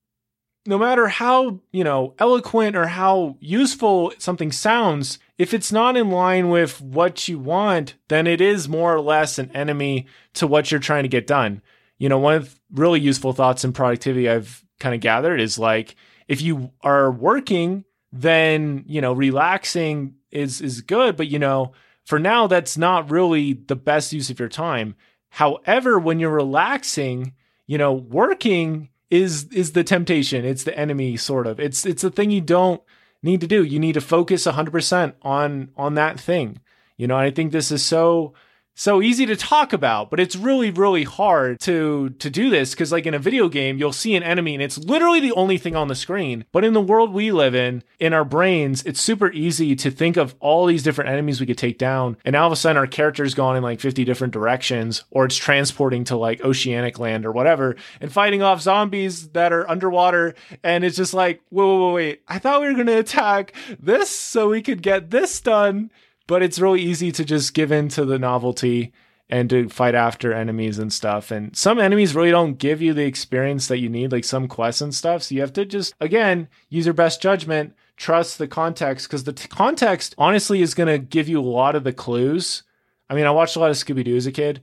No 0.67 0.79
matter 0.79 1.09
how, 1.09 1.61
you 1.73 1.85
know, 1.85 2.15
eloquent 2.19 2.77
or 2.77 2.87
how 2.87 3.37
useful 3.41 4.13
something 4.19 4.53
sounds, 4.53 5.19
if 5.39 5.53
it's 5.53 5.73
not 5.73 5.97
in 5.97 6.11
line 6.11 6.49
with 6.49 6.81
what 6.81 7.29
you 7.29 7.39
want, 7.39 7.95
then 8.09 8.27
it 8.27 8.41
is 8.41 8.69
more 8.69 8.95
or 8.95 9.01
less 9.01 9.39
an 9.39 9.51
enemy 9.53 10.07
to 10.35 10.47
what 10.47 10.71
you're 10.71 10.81
trying 10.81 11.05
to 11.05 11.09
get 11.09 11.27
done. 11.27 11.63
You 11.99 12.09
know, 12.09 12.19
one 12.19 12.35
of 12.35 12.59
really 12.73 13.01
useful 13.01 13.33
thoughts 13.33 13.65
in 13.65 13.73
productivity 13.73 14.29
I've 14.29 14.65
kind 14.81 14.95
of 14.95 15.01
gathered 15.01 15.41
is 15.41 15.59
like 15.59 15.97
if 16.29 16.43
you 16.43 16.73
are 16.83 17.11
working, 17.11 17.85
then, 18.13 18.85
you 18.87 19.01
know, 19.01 19.13
relaxing 19.13 20.15
is 20.31 20.61
is 20.61 20.81
good, 20.81 21.17
but 21.17 21.29
you 21.29 21.39
know, 21.39 21.73
for 22.05 22.19
now 22.19 22.47
that's 22.47 22.77
not 22.77 23.11
really 23.11 23.53
the 23.53 23.77
best 23.77 24.13
use 24.13 24.31
of 24.31 24.39
your 24.39 24.49
time. 24.49 24.95
However, 25.29 25.99
when 25.99 26.19
you're 26.19 26.31
relaxing, 26.31 27.35
you 27.67 27.79
know, 27.79 27.93
working 27.93 28.89
is 29.11 29.45
is 29.53 29.73
the 29.73 29.85
temptation. 29.85 30.45
It's 30.45 30.65
the 30.65 30.77
enemy 30.79 31.17
sort 31.17 31.47
of. 31.47 31.61
It's 31.61 31.87
it's 31.87 32.03
the 32.03 32.11
thing 32.11 32.31
you 32.31 32.41
don't 32.41 32.83
need 33.23 33.41
to 33.41 33.47
do. 33.47 33.63
You 33.63 33.79
need 33.79 33.95
to 33.95 34.01
focus 34.01 34.47
100% 34.47 35.15
on 35.23 35.71
on 35.77 35.95
that 35.95 36.19
thing. 36.19 36.61
You 36.97 37.07
know, 37.07 37.17
I 37.17 37.31
think 37.31 37.53
this 37.53 37.71
is 37.71 37.85
so 37.85 38.35
so 38.79 39.01
easy 39.01 39.25
to 39.25 39.35
talk 39.35 39.73
about, 39.73 40.11
but 40.11 40.21
it's 40.21 40.37
really, 40.37 40.71
really 40.71 41.05
hard 41.05 41.59
to 41.61 42.11
to 42.11 42.29
do 42.29 42.51
this 42.51 42.73
because, 42.73 42.93
like 42.93 43.07
in 43.07 43.15
a 43.15 43.19
video 43.19 43.49
game, 43.49 43.79
you'll 43.79 43.93
see 43.93 44.15
an 44.15 44.23
enemy 44.23 44.55
and 44.55 44.63
it's 44.63 44.77
literally 44.77 45.19
the 45.19 45.33
only 45.33 45.57
thing 45.57 45.75
on 45.75 45.89
the 45.89 45.95
screen. 45.95 46.45
But 46.53 46.63
in 46.63 46.75
the 46.75 46.81
world 46.81 47.13
we 47.13 47.33
live 47.33 47.55
in, 47.55 47.83
in 47.99 48.13
our 48.13 48.25
brains, 48.25 48.85
it's 48.85 49.01
super 49.01 49.33
easy 49.33 49.75
to 49.77 49.91
think 49.91 50.19
of 50.19 50.35
all 50.41 50.67
these 50.67 50.83
different 50.83 51.11
enemies 51.11 51.41
we 51.41 51.47
could 51.47 51.59
take 51.59 51.79
down, 51.79 52.19
and 52.25 52.37
all 52.37 52.47
of 52.47 52.53
a 52.53 52.57
sudden 52.57 52.77
our 52.77 52.87
character's 52.87 53.35
gone 53.35 53.57
in 53.57 53.63
like 53.63 53.81
50 53.81 54.05
different 54.05 54.35
directions, 54.35 55.05
or 55.11 55.25
it's 55.25 55.37
transporting 55.37 56.05
to 56.05 56.17
like 56.17 56.45
oceanic 56.45 56.99
land 56.99 57.25
or 57.25 57.33
whatever, 57.33 57.77
and 58.03 58.13
fighting 58.13 58.43
off 58.43 58.61
zombies 58.61 59.31
that 59.31 59.55
are 59.55 59.69
underwater, 59.71 60.35
and 60.63 60.85
it's 60.85 60.99
just 60.99 61.15
like, 61.15 61.41
whoa, 61.49 61.65
whoa, 61.65 61.79
whoa 61.79 61.95
wait, 61.95 62.23
I 62.29 62.39
thought 62.39 62.61
we 62.61 62.69
were 62.69 62.77
gonna 62.77 62.99
attack 62.99 63.55
this 63.81 64.11
so 64.11 64.51
we 64.51 64.61
could 64.61 64.83
get 64.83 65.11
this 65.11 65.41
done 65.41 65.91
but 66.27 66.43
it's 66.43 66.59
really 66.59 66.83
easy 66.83 67.13
to 67.13 67.25
just 67.25 67.55
give 67.55 67.73
in 67.73 67.89
to 67.91 68.05
the 68.05 68.19
novelty 68.19 68.93
and 69.29 69.51
to 69.51 69.69
fight 69.69 69.95
after 69.95 70.33
enemies 70.33 70.79
and 70.79 70.93
stuff. 70.93 71.31
And 71.31 71.57
some 71.57 71.81
enemies 71.81 72.15
really 72.15 72.31
don't 72.31 72.59
give 72.59 72.81
you 72.81 72.95
the 72.95 73.05
experience 73.05 73.67
that 73.69 73.79
you 73.79 73.89
need, 73.89 74.13
like 74.13 74.25
some 74.25 74.47
quests 74.47 74.81
and 74.81 74.95
stuff. 74.95 75.25
So 75.25 75.35
you 75.35 75.41
have 75.41 75.53
to 75.55 75.65
just, 75.65 75.95
again, 76.01 76.49
use 76.69 76.87
your 76.87 76.95
best 76.95 77.21
judgment, 77.21 77.75
trust 77.97 78.39
the 78.39 78.47
context, 78.47 79.09
because 79.09 79.25
the 79.25 79.33
t- 79.33 79.49
context 79.49 80.15
honestly 80.17 80.63
is 80.63 80.75
going 80.75 80.89
to 80.89 80.99
give 80.99 81.29
you 81.29 81.41
a 81.41 81.43
lot 81.43 81.75
of 81.75 81.83
the 81.83 81.93
clues. 81.93 82.63
I 83.11 83.15
mean, 83.15 83.27
I 83.27 83.33
watched 83.33 83.57
a 83.57 83.61
lot 83.61 83.71
of 83.71 83.77
Scooby 83.77 84.05
Doo 84.05 84.17
as 84.17 84.27
a 84.27 84.33
kid. 84.33 84.61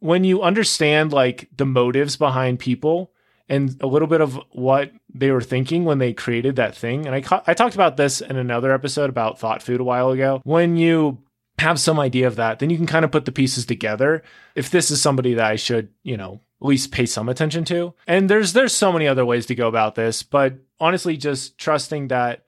When 0.00 0.22
you 0.22 0.42
understand 0.42 1.12
like 1.12 1.48
the 1.56 1.66
motives 1.66 2.16
behind 2.16 2.58
people 2.58 3.10
and 3.48 3.74
a 3.80 3.86
little 3.86 4.08
bit 4.08 4.20
of 4.20 4.38
what 4.52 4.92
they 5.14 5.30
were 5.30 5.40
thinking 5.40 5.84
when 5.84 5.98
they 5.98 6.12
created 6.12 6.56
that 6.56 6.76
thing, 6.76 7.06
and 7.06 7.14
I, 7.14 7.20
ca- 7.20 7.44
I 7.46 7.54
talked 7.54 7.74
about 7.74 7.96
this 7.96 8.20
in 8.20 8.36
another 8.36 8.72
episode 8.72 9.08
about 9.08 9.38
thought 9.38 9.62
food 9.62 9.80
a 9.80 9.84
while 9.84 10.10
ago. 10.10 10.40
When 10.44 10.76
you 10.76 11.18
have 11.58 11.78
some 11.78 12.00
idea 12.00 12.26
of 12.26 12.36
that, 12.36 12.58
then 12.58 12.70
you 12.70 12.76
can 12.76 12.86
kind 12.86 13.04
of 13.04 13.12
put 13.12 13.24
the 13.24 13.32
pieces 13.32 13.64
together. 13.64 14.22
If 14.54 14.70
this 14.70 14.90
is 14.90 15.00
somebody 15.00 15.34
that 15.34 15.46
I 15.46 15.56
should, 15.56 15.90
you 16.02 16.16
know, 16.16 16.40
at 16.60 16.66
least 16.66 16.92
pay 16.92 17.06
some 17.06 17.28
attention 17.28 17.64
to. 17.66 17.94
And 18.06 18.28
there's 18.28 18.52
there's 18.52 18.72
so 18.72 18.92
many 18.92 19.06
other 19.06 19.24
ways 19.24 19.46
to 19.46 19.54
go 19.54 19.68
about 19.68 19.94
this, 19.94 20.22
but 20.22 20.54
honestly 20.80 21.16
just 21.16 21.58
trusting 21.58 22.08
that 22.08 22.44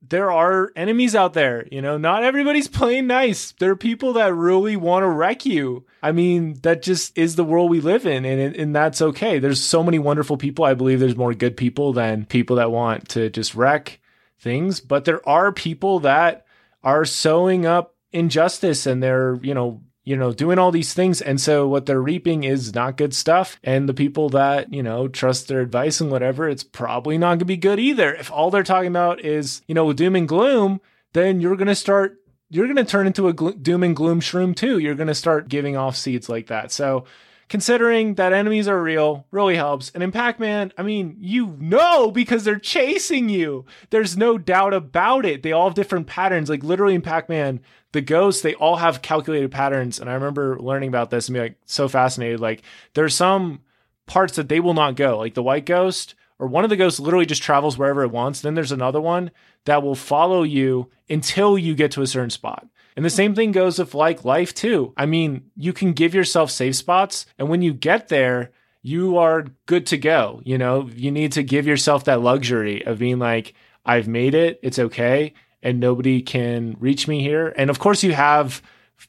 there 0.00 0.30
are 0.30 0.70
enemies 0.76 1.14
out 1.14 1.34
there, 1.34 1.66
you 1.70 1.82
know, 1.82 1.98
not 1.98 2.22
everybody's 2.22 2.68
playing 2.78 3.06
nice. 3.06 3.52
There 3.52 3.70
are 3.70 3.76
people 3.76 4.14
that 4.14 4.34
really 4.34 4.76
want 4.76 5.02
to 5.02 5.08
wreck 5.08 5.44
you. 5.44 5.84
I 6.02 6.12
mean, 6.12 6.54
that 6.62 6.82
just 6.82 7.16
is 7.18 7.36
the 7.36 7.44
world 7.44 7.70
we 7.70 7.80
live 7.80 8.06
in 8.06 8.24
and 8.24 8.54
and 8.54 8.74
that's 8.74 9.02
okay. 9.02 9.38
There's 9.38 9.62
so 9.62 9.82
many 9.82 9.98
wonderful 9.98 10.36
people. 10.36 10.64
I 10.64 10.74
believe 10.74 11.00
there's 11.00 11.16
more 11.16 11.34
good 11.34 11.56
people 11.56 11.92
than 11.92 12.26
people 12.26 12.56
that 12.56 12.70
want 12.70 13.08
to 13.10 13.30
just 13.30 13.54
wreck 13.54 14.00
things, 14.38 14.80
but 14.80 15.04
there 15.04 15.26
are 15.28 15.52
people 15.52 16.00
that 16.00 16.46
are 16.84 17.04
sowing 17.04 17.66
up 17.66 17.94
injustice 18.12 18.86
and 18.86 19.02
they're, 19.02 19.38
you 19.42 19.52
know, 19.54 19.82
you 20.08 20.16
know, 20.16 20.32
doing 20.32 20.58
all 20.58 20.72
these 20.72 20.94
things. 20.94 21.20
And 21.20 21.38
so 21.38 21.68
what 21.68 21.84
they're 21.84 22.00
reaping 22.00 22.42
is 22.42 22.74
not 22.74 22.96
good 22.96 23.12
stuff. 23.12 23.60
And 23.62 23.86
the 23.86 23.92
people 23.92 24.30
that, 24.30 24.72
you 24.72 24.82
know, 24.82 25.06
trust 25.06 25.48
their 25.48 25.60
advice 25.60 26.00
and 26.00 26.10
whatever, 26.10 26.48
it's 26.48 26.64
probably 26.64 27.18
not 27.18 27.28
going 27.28 27.40
to 27.40 27.44
be 27.44 27.58
good 27.58 27.78
either. 27.78 28.14
If 28.14 28.32
all 28.32 28.50
they're 28.50 28.62
talking 28.62 28.88
about 28.88 29.22
is, 29.22 29.60
you 29.68 29.74
know, 29.74 29.92
doom 29.92 30.16
and 30.16 30.26
gloom, 30.26 30.80
then 31.12 31.42
you're 31.42 31.56
going 31.56 31.68
to 31.68 31.74
start, 31.74 32.22
you're 32.48 32.64
going 32.64 32.76
to 32.76 32.86
turn 32.86 33.06
into 33.06 33.28
a 33.28 33.34
doom 33.34 33.82
and 33.82 33.94
gloom 33.94 34.20
shroom 34.20 34.56
too. 34.56 34.78
You're 34.78 34.94
going 34.94 35.08
to 35.08 35.14
start 35.14 35.50
giving 35.50 35.76
off 35.76 35.94
seeds 35.94 36.30
like 36.30 36.46
that. 36.46 36.72
So, 36.72 37.04
considering 37.48 38.14
that 38.14 38.32
enemies 38.32 38.68
are 38.68 38.80
real 38.80 39.26
really 39.30 39.56
helps. 39.56 39.90
And 39.90 40.02
in 40.02 40.12
Pac 40.12 40.38
Man, 40.38 40.72
I 40.76 40.82
mean, 40.82 41.16
you 41.18 41.56
know 41.58 42.10
because 42.10 42.44
they're 42.44 42.58
chasing 42.58 43.28
you. 43.28 43.64
There's 43.90 44.16
no 44.16 44.38
doubt 44.38 44.74
about 44.74 45.24
it. 45.24 45.42
They 45.42 45.52
all 45.52 45.68
have 45.68 45.74
different 45.74 46.06
patterns. 46.06 46.50
Like 46.50 46.62
literally 46.62 46.94
in 46.94 47.02
Pac 47.02 47.28
Man, 47.28 47.60
the 47.92 48.00
ghosts, 48.00 48.42
they 48.42 48.54
all 48.54 48.76
have 48.76 49.02
calculated 49.02 49.50
patterns. 49.50 49.98
And 49.98 50.10
I 50.10 50.14
remember 50.14 50.58
learning 50.60 50.88
about 50.88 51.10
this 51.10 51.28
and 51.28 51.34
being 51.34 51.44
like 51.44 51.58
so 51.64 51.88
fascinated. 51.88 52.40
Like 52.40 52.62
there's 52.94 53.14
some 53.14 53.60
parts 54.06 54.36
that 54.36 54.48
they 54.48 54.60
will 54.60 54.74
not 54.74 54.96
go. 54.96 55.18
Like 55.18 55.34
the 55.34 55.42
white 55.42 55.66
ghost 55.66 56.14
or 56.38 56.46
one 56.46 56.64
of 56.64 56.70
the 56.70 56.76
ghosts 56.76 57.00
literally 57.00 57.26
just 57.26 57.42
travels 57.42 57.78
wherever 57.78 58.02
it 58.02 58.10
wants. 58.10 58.40
Then 58.40 58.54
there's 58.54 58.72
another 58.72 59.00
one 59.00 59.30
that 59.64 59.82
will 59.82 59.94
follow 59.94 60.42
you 60.42 60.90
until 61.08 61.58
you 61.58 61.74
get 61.74 61.90
to 61.92 62.02
a 62.02 62.06
certain 62.06 62.30
spot. 62.30 62.66
And 62.98 63.04
the 63.04 63.10
same 63.10 63.36
thing 63.36 63.52
goes 63.52 63.78
with 63.78 63.94
like 63.94 64.24
life 64.24 64.52
too. 64.52 64.92
I 64.96 65.06
mean, 65.06 65.52
you 65.54 65.72
can 65.72 65.92
give 65.92 66.16
yourself 66.16 66.50
safe 66.50 66.74
spots, 66.74 67.26
and 67.38 67.48
when 67.48 67.62
you 67.62 67.72
get 67.72 68.08
there, 68.08 68.50
you 68.82 69.18
are 69.18 69.46
good 69.66 69.86
to 69.86 69.98
go. 69.98 70.42
You 70.44 70.58
know, 70.58 70.90
you 70.92 71.12
need 71.12 71.30
to 71.34 71.44
give 71.44 71.64
yourself 71.64 72.06
that 72.06 72.22
luxury 72.22 72.84
of 72.84 72.98
being 72.98 73.20
like, 73.20 73.54
I've 73.86 74.08
made 74.08 74.34
it, 74.34 74.58
it's 74.64 74.80
okay, 74.80 75.34
and 75.62 75.78
nobody 75.78 76.22
can 76.22 76.74
reach 76.80 77.06
me 77.06 77.22
here. 77.22 77.54
And 77.56 77.70
of 77.70 77.78
course, 77.78 78.02
you 78.02 78.14
have 78.14 78.62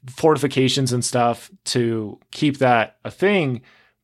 fortifications 0.05 0.93
and 0.93 1.03
stuff 1.03 1.49
to 1.65 2.19
keep 2.29 2.59
that 2.59 2.97
a 3.03 3.09
thing. 3.09 3.63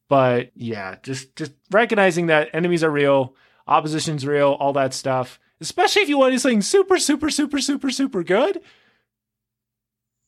But 0.09 0.49
yeah, 0.55 0.95
just 1.03 1.35
just 1.35 1.51
recognizing 1.69 2.25
that 2.25 2.49
enemies 2.53 2.83
are 2.83 2.89
real, 2.89 3.35
opposition's 3.67 4.25
real, 4.25 4.53
all 4.53 4.73
that 4.73 4.95
stuff. 4.95 5.39
Especially 5.61 6.01
if 6.01 6.09
you 6.09 6.17
want 6.17 6.33
to 6.33 6.39
something 6.39 6.63
super, 6.63 6.97
super, 6.97 7.29
super, 7.29 7.59
super, 7.59 7.91
super 7.91 8.23
good 8.23 8.63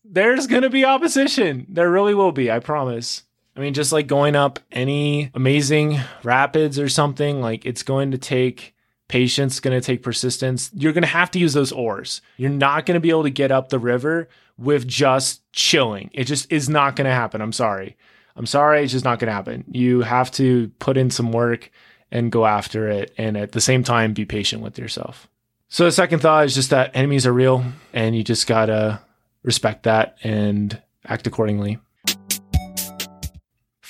there's 0.10 0.48
going 0.48 0.64
to 0.64 0.70
be 0.70 0.86
opposition. 0.86 1.66
There 1.70 1.90
really 1.90 2.14
will 2.14 2.32
be, 2.32 2.52
I 2.52 2.60
promise. 2.60 3.24
I 3.56 3.60
mean, 3.60 3.74
just 3.74 3.92
like 3.92 4.08
going 4.08 4.36
up 4.36 4.60
any 4.72 5.32
amazing 5.34 6.00
rapids 6.24 6.80
or 6.80 6.90
something, 6.90 7.42
like 7.42 7.66
it's 7.66 7.84
going 7.84 8.12
to 8.12 8.18
take 8.18 8.76
patience, 9.08 9.60
going 9.60 9.80
to 9.80 9.86
take 9.86 10.04
persistence. 10.04 10.70
You're 10.74 10.94
going 10.94 11.04
to 11.04 11.08
have 11.08 11.32
to 11.32 11.40
use 11.40 11.54
those 11.54 11.72
oars. 11.72 12.22
You're 12.38 12.50
not 12.50 12.86
going 12.86 12.96
to 12.96 13.02
be 13.02 13.10
able 13.10 13.24
to 13.24 13.30
get 13.30 13.52
up 13.52 13.70
the 13.70 13.80
river 13.80 14.28
with 14.58 14.88
just 14.88 15.42
chilling. 15.54 16.10
It 16.14 16.26
just 16.26 16.52
is 16.52 16.70
not 16.70 16.96
going 16.96 17.06
to 17.06 17.14
happen. 17.14 17.42
I'm 17.42 17.54
sorry. 17.54 17.98
I'm 18.36 18.46
sorry. 18.46 18.84
It's 18.84 18.92
just 18.92 19.06
not 19.06 19.20
going 19.20 19.28
to 19.28 19.34
happen. 19.34 19.66
You 19.72 20.02
have 20.02 20.30
to 20.32 20.70
put 20.80 20.98
in 20.98 21.10
some 21.10 21.32
work 21.32 21.72
and 22.12 22.32
go 22.32 22.46
after 22.46 22.88
it. 22.90 23.14
And 23.18 23.38
at 23.38 23.54
the 23.54 23.62
same 23.62 23.84
time, 23.84 24.14
be 24.14 24.26
patient 24.26 24.62
with 24.62 24.78
yourself. 24.78 25.28
So 25.70 25.84
the 25.86 25.92
second 25.92 26.20
thought 26.20 26.46
is 26.46 26.56
just 26.56 26.70
that 26.70 26.92
enemies 26.96 27.26
are 27.26 27.34
real 27.34 27.64
and 27.92 28.16
you 28.16 28.24
just 28.24 28.48
gotta 28.48 29.02
respect 29.48 29.84
that 29.84 30.18
and 30.24 30.80
act 31.06 31.25
accordingly. 31.25 31.80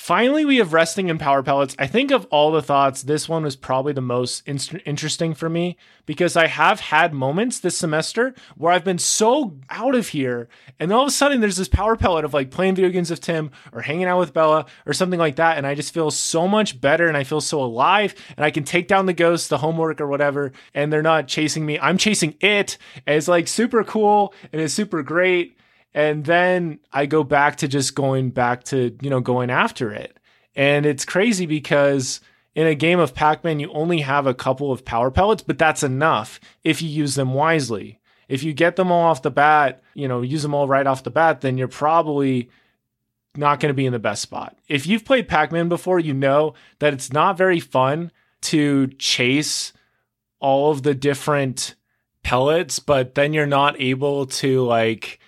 Finally, 0.07 0.45
we 0.45 0.55
have 0.55 0.71
resting 0.71 1.09
and 1.09 1.19
power 1.19 1.43
pellets. 1.43 1.75
I 1.77 1.85
think 1.85 2.11
of 2.11 2.25
all 2.31 2.49
the 2.49 2.61
thoughts, 2.61 3.03
this 3.03 3.27
one 3.27 3.43
was 3.43 3.57
probably 3.57 3.91
the 3.91 3.99
most 3.99 4.41
in- 4.47 4.79
interesting 4.85 5.33
for 5.33 5.49
me 5.49 5.75
because 6.05 6.37
I 6.37 6.47
have 6.47 6.79
had 6.79 7.13
moments 7.13 7.59
this 7.59 7.77
semester 7.77 8.33
where 8.55 8.71
I've 8.71 8.85
been 8.85 8.99
so 8.99 9.57
out 9.69 9.95
of 9.95 10.07
here, 10.07 10.47
and 10.79 10.93
all 10.93 11.01
of 11.01 11.09
a 11.09 11.11
sudden 11.11 11.41
there's 11.41 11.57
this 11.57 11.67
power 11.67 11.97
pellet 11.97 12.23
of 12.23 12.33
like 12.33 12.51
playing 12.51 12.75
video 12.75 12.89
games 12.89 13.09
with 13.09 13.19
Tim 13.19 13.51
or 13.73 13.81
hanging 13.81 14.05
out 14.05 14.19
with 14.19 14.33
Bella 14.33 14.67
or 14.85 14.93
something 14.93 15.19
like 15.19 15.35
that, 15.35 15.57
and 15.57 15.67
I 15.67 15.75
just 15.75 15.93
feel 15.93 16.09
so 16.09 16.47
much 16.47 16.79
better 16.79 17.09
and 17.09 17.17
I 17.17 17.25
feel 17.25 17.41
so 17.41 17.61
alive, 17.61 18.15
and 18.37 18.45
I 18.45 18.51
can 18.51 18.63
take 18.63 18.87
down 18.87 19.07
the 19.07 19.13
ghosts, 19.13 19.49
the 19.49 19.57
homework 19.57 19.99
or 19.99 20.07
whatever, 20.07 20.53
and 20.73 20.93
they're 20.93 21.01
not 21.01 21.27
chasing 21.27 21.65
me. 21.65 21.79
I'm 21.79 21.97
chasing 21.97 22.35
it, 22.39 22.77
and 23.05 23.17
it's 23.17 23.27
like 23.27 23.49
super 23.49 23.83
cool 23.83 24.33
and 24.53 24.61
it's 24.61 24.73
super 24.73 25.03
great 25.03 25.56
and 25.97 26.25
then 26.25 26.77
I 26.93 27.07
go 27.07 27.23
back 27.23 27.55
to 27.57 27.67
just 27.67 27.95
going 27.95 28.29
back 28.29 28.65
to, 28.65 28.95
you 29.01 29.09
know, 29.09 29.19
going 29.19 29.49
after 29.49 29.91
it. 29.91 30.15
And 30.55 30.85
it's 30.85 31.05
crazy 31.05 31.47
because 31.47 32.21
in 32.53 32.67
a 32.67 32.75
game 32.75 32.99
of 32.99 33.15
Pac 33.15 33.43
Man, 33.43 33.59
you 33.59 33.71
only 33.71 34.01
have 34.01 34.27
a 34.27 34.35
couple 34.35 34.71
of 34.71 34.85
power 34.85 35.09
pellets, 35.09 35.41
but 35.41 35.57
that's 35.57 35.81
enough 35.81 36.39
if 36.63 36.83
you 36.83 36.87
use 36.87 37.15
them 37.15 37.33
wisely. 37.33 37.99
If 38.29 38.43
you 38.43 38.53
get 38.53 38.75
them 38.75 38.91
all 38.91 39.09
off 39.09 39.23
the 39.23 39.31
bat, 39.31 39.81
you 39.95 40.07
know, 40.07 40.21
use 40.21 40.43
them 40.43 40.53
all 40.53 40.67
right 40.67 40.85
off 40.85 41.01
the 41.01 41.09
bat, 41.09 41.41
then 41.41 41.57
you're 41.57 41.67
probably 41.67 42.51
not 43.35 43.59
going 43.59 43.71
to 43.71 43.75
be 43.75 43.87
in 43.87 43.93
the 43.93 43.97
best 43.97 44.21
spot. 44.21 44.55
If 44.67 44.85
you've 44.85 45.03
played 45.03 45.27
Pac 45.27 45.51
Man 45.51 45.67
before, 45.67 45.99
you 45.99 46.13
know 46.13 46.53
that 46.77 46.93
it's 46.93 47.11
not 47.11 47.39
very 47.39 47.59
fun 47.59 48.11
to 48.41 48.85
chase 48.99 49.73
all 50.39 50.69
of 50.69 50.83
the 50.83 50.93
different 50.93 51.73
pellets, 52.21 52.77
but 52.77 53.15
then 53.15 53.33
you're 53.33 53.47
not 53.47 53.81
able 53.81 54.27
to 54.27 54.61
like 54.61 55.19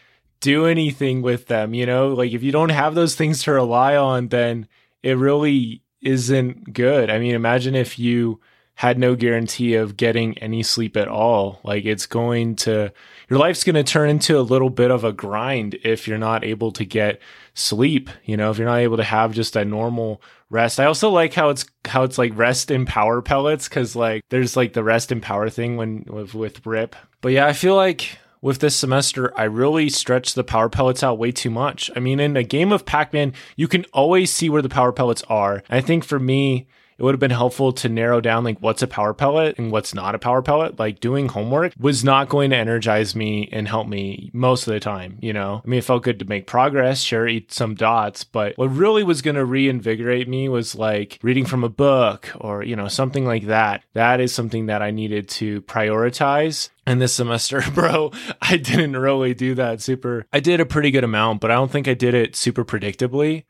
do 0.42 0.66
anything 0.66 1.22
with 1.22 1.48
them, 1.48 1.74
you 1.74 1.86
know? 1.86 2.10
Like 2.10 2.32
if 2.32 2.44
you 2.44 2.52
don't 2.52 2.70
have 2.70 2.96
those 2.96 3.16
things 3.16 3.44
to 3.44 3.52
rely 3.52 3.96
on, 3.96 4.30
then 4.30 4.68
it 5.04 5.18
really 5.18 5.84
isn't 6.02 6.74
good. 6.74 7.10
I 7.10 7.20
mean, 7.20 7.36
imagine 7.36 7.76
if 7.76 8.00
you 8.00 8.40
had 8.80 8.98
no 8.98 9.14
guarantee 9.14 9.74
of 9.74 9.98
getting 9.98 10.38
any 10.38 10.64
sleep 10.64 10.96
at 10.96 11.10
all. 11.10 11.60
Like 11.66 11.84
it's 11.84 12.06
going 12.06 12.56
to 12.58 12.94
your 13.30 13.38
life's 13.38 13.66
going 13.66 13.76
to 13.76 13.84
turn 13.84 14.10
into 14.10 14.40
a 14.40 14.42
little 14.42 14.70
bit 14.70 14.90
of 14.90 15.04
a 15.04 15.12
grind 15.12 15.78
if 15.84 16.08
you're 16.08 16.18
not 16.18 16.46
able 16.46 16.72
to 16.72 16.86
get 16.86 17.20
sleep, 17.54 18.10
you 18.24 18.38
know, 18.38 18.52
if 18.52 18.58
you're 18.58 18.66
not 18.66 18.78
able 18.78 18.96
to 18.96 19.04
have 19.04 19.34
just 19.34 19.58
a 19.58 19.66
normal 19.66 20.22
rest. 20.50 20.80
I 20.80 20.86
also 20.86 21.10
like 21.10 21.34
how 21.34 21.50
it's 21.50 21.66
how 21.84 22.04
it's 22.04 22.18
like 22.18 22.38
rest 22.38 22.72
in 22.72 22.86
power 22.86 23.22
pellets 23.22 23.68
cuz 23.68 23.98
like 23.98 24.24
there's 24.30 24.56
like 24.56 24.72
the 24.72 24.84
rest 24.84 25.12
in 25.12 25.20
power 25.20 25.50
thing 25.50 25.76
when 25.76 26.06
with, 26.08 26.34
with 26.34 26.66
Rip. 26.66 26.96
But 27.20 27.34
yeah, 27.34 27.48
I 27.48 27.52
feel 27.52 27.76
like 27.76 28.18
with 28.42 28.60
this 28.60 28.76
semester, 28.76 29.38
I 29.38 29.44
really 29.44 29.90
stretched 29.90 30.36
the 30.36 30.44
power 30.44 30.70
pellets 30.70 31.04
out 31.04 31.18
way 31.18 31.32
too 31.32 31.50
much. 31.50 31.92
I 31.96 32.00
mean, 32.00 32.20
in 32.20 32.38
a 32.38 32.44
game 32.44 32.72
of 32.72 32.86
Pac 32.86 33.14
Man, 33.14 33.34
you 33.56 33.68
can 33.68 33.86
always 33.94 34.32
see 34.32 34.50
where 34.50 34.62
the 34.62 34.70
power 34.70 34.92
pellets 34.92 35.24
are. 35.30 35.64
I 35.70 35.82
think 35.82 36.04
for 36.04 36.20
me, 36.20 36.68
it 37.00 37.04
would 37.04 37.14
have 37.14 37.20
been 37.20 37.32
helpful 37.32 37.72
to 37.72 37.88
narrow 37.88 38.20
down 38.20 38.44
like 38.44 38.60
what's 38.60 38.82
a 38.82 38.88
power 38.88 39.14
pellet 39.14 39.58
and 39.58 39.72
what's 39.72 39.94
not 39.94 40.16
a 40.16 40.20
power 40.20 40.42
pellet. 40.42 40.78
Like 40.78 41.00
doing 41.00 41.30
homework 41.30 41.74
was 41.80 42.04
not 42.04 42.28
going 42.28 42.50
to 42.50 42.58
energize 42.58 43.16
me 43.16 43.48
and 43.54 43.70
help 43.70 43.88
me 43.88 44.30
most 44.34 44.68
of 44.68 44.74
the 44.74 44.82
time, 44.82 45.18
you 45.22 45.32
know? 45.32 45.62
I 45.64 45.68
mean, 45.68 45.78
it 45.80 45.86
felt 45.86 46.04
good 46.04 46.20
to 46.20 46.26
make 46.26 46.46
progress, 46.46 47.00
sure, 47.02 47.26
eat 47.26 47.54
some 47.54 47.74
dots, 47.74 48.26
but 48.26 48.58
what 48.58 48.68
really 48.68 49.04
was 49.04 49.22
going 49.22 49.36
to 49.36 49.46
reinvigorate 49.46 50.28
me 50.28 50.50
was 50.50 50.76
like 50.76 51.20
reading 51.24 51.46
from 51.46 51.64
a 51.64 51.70
book 51.70 52.30
or, 52.36 52.64
you 52.64 52.76
know, 52.76 52.90
something 52.90 53.26
like 53.26 53.46
that. 53.46 53.82
That 53.94 54.20
is 54.20 54.34
something 54.34 54.66
that 54.66 54.82
I 54.82 54.92
needed 54.92 55.30
to 55.30 55.62
prioritize 55.62 56.70
and 56.90 57.00
this 57.00 57.14
semester, 57.14 57.64
bro, 57.74 58.12
I 58.42 58.58
didn't 58.58 58.98
really 58.98 59.36
do 59.36 59.54
that 59.56 59.80
super. 59.80 60.26
I 60.34 60.40
did 60.40 60.60
a 60.60 60.66
pretty 60.66 60.90
good 60.90 61.04
amount, 61.04 61.40
but 61.40 61.52
I 61.52 61.54
don't 61.54 61.72
think 61.72 61.88
I 61.88 61.94
did 61.94 62.16
it 62.16 62.36
super 62.36 62.66
predictably. 62.66 63.44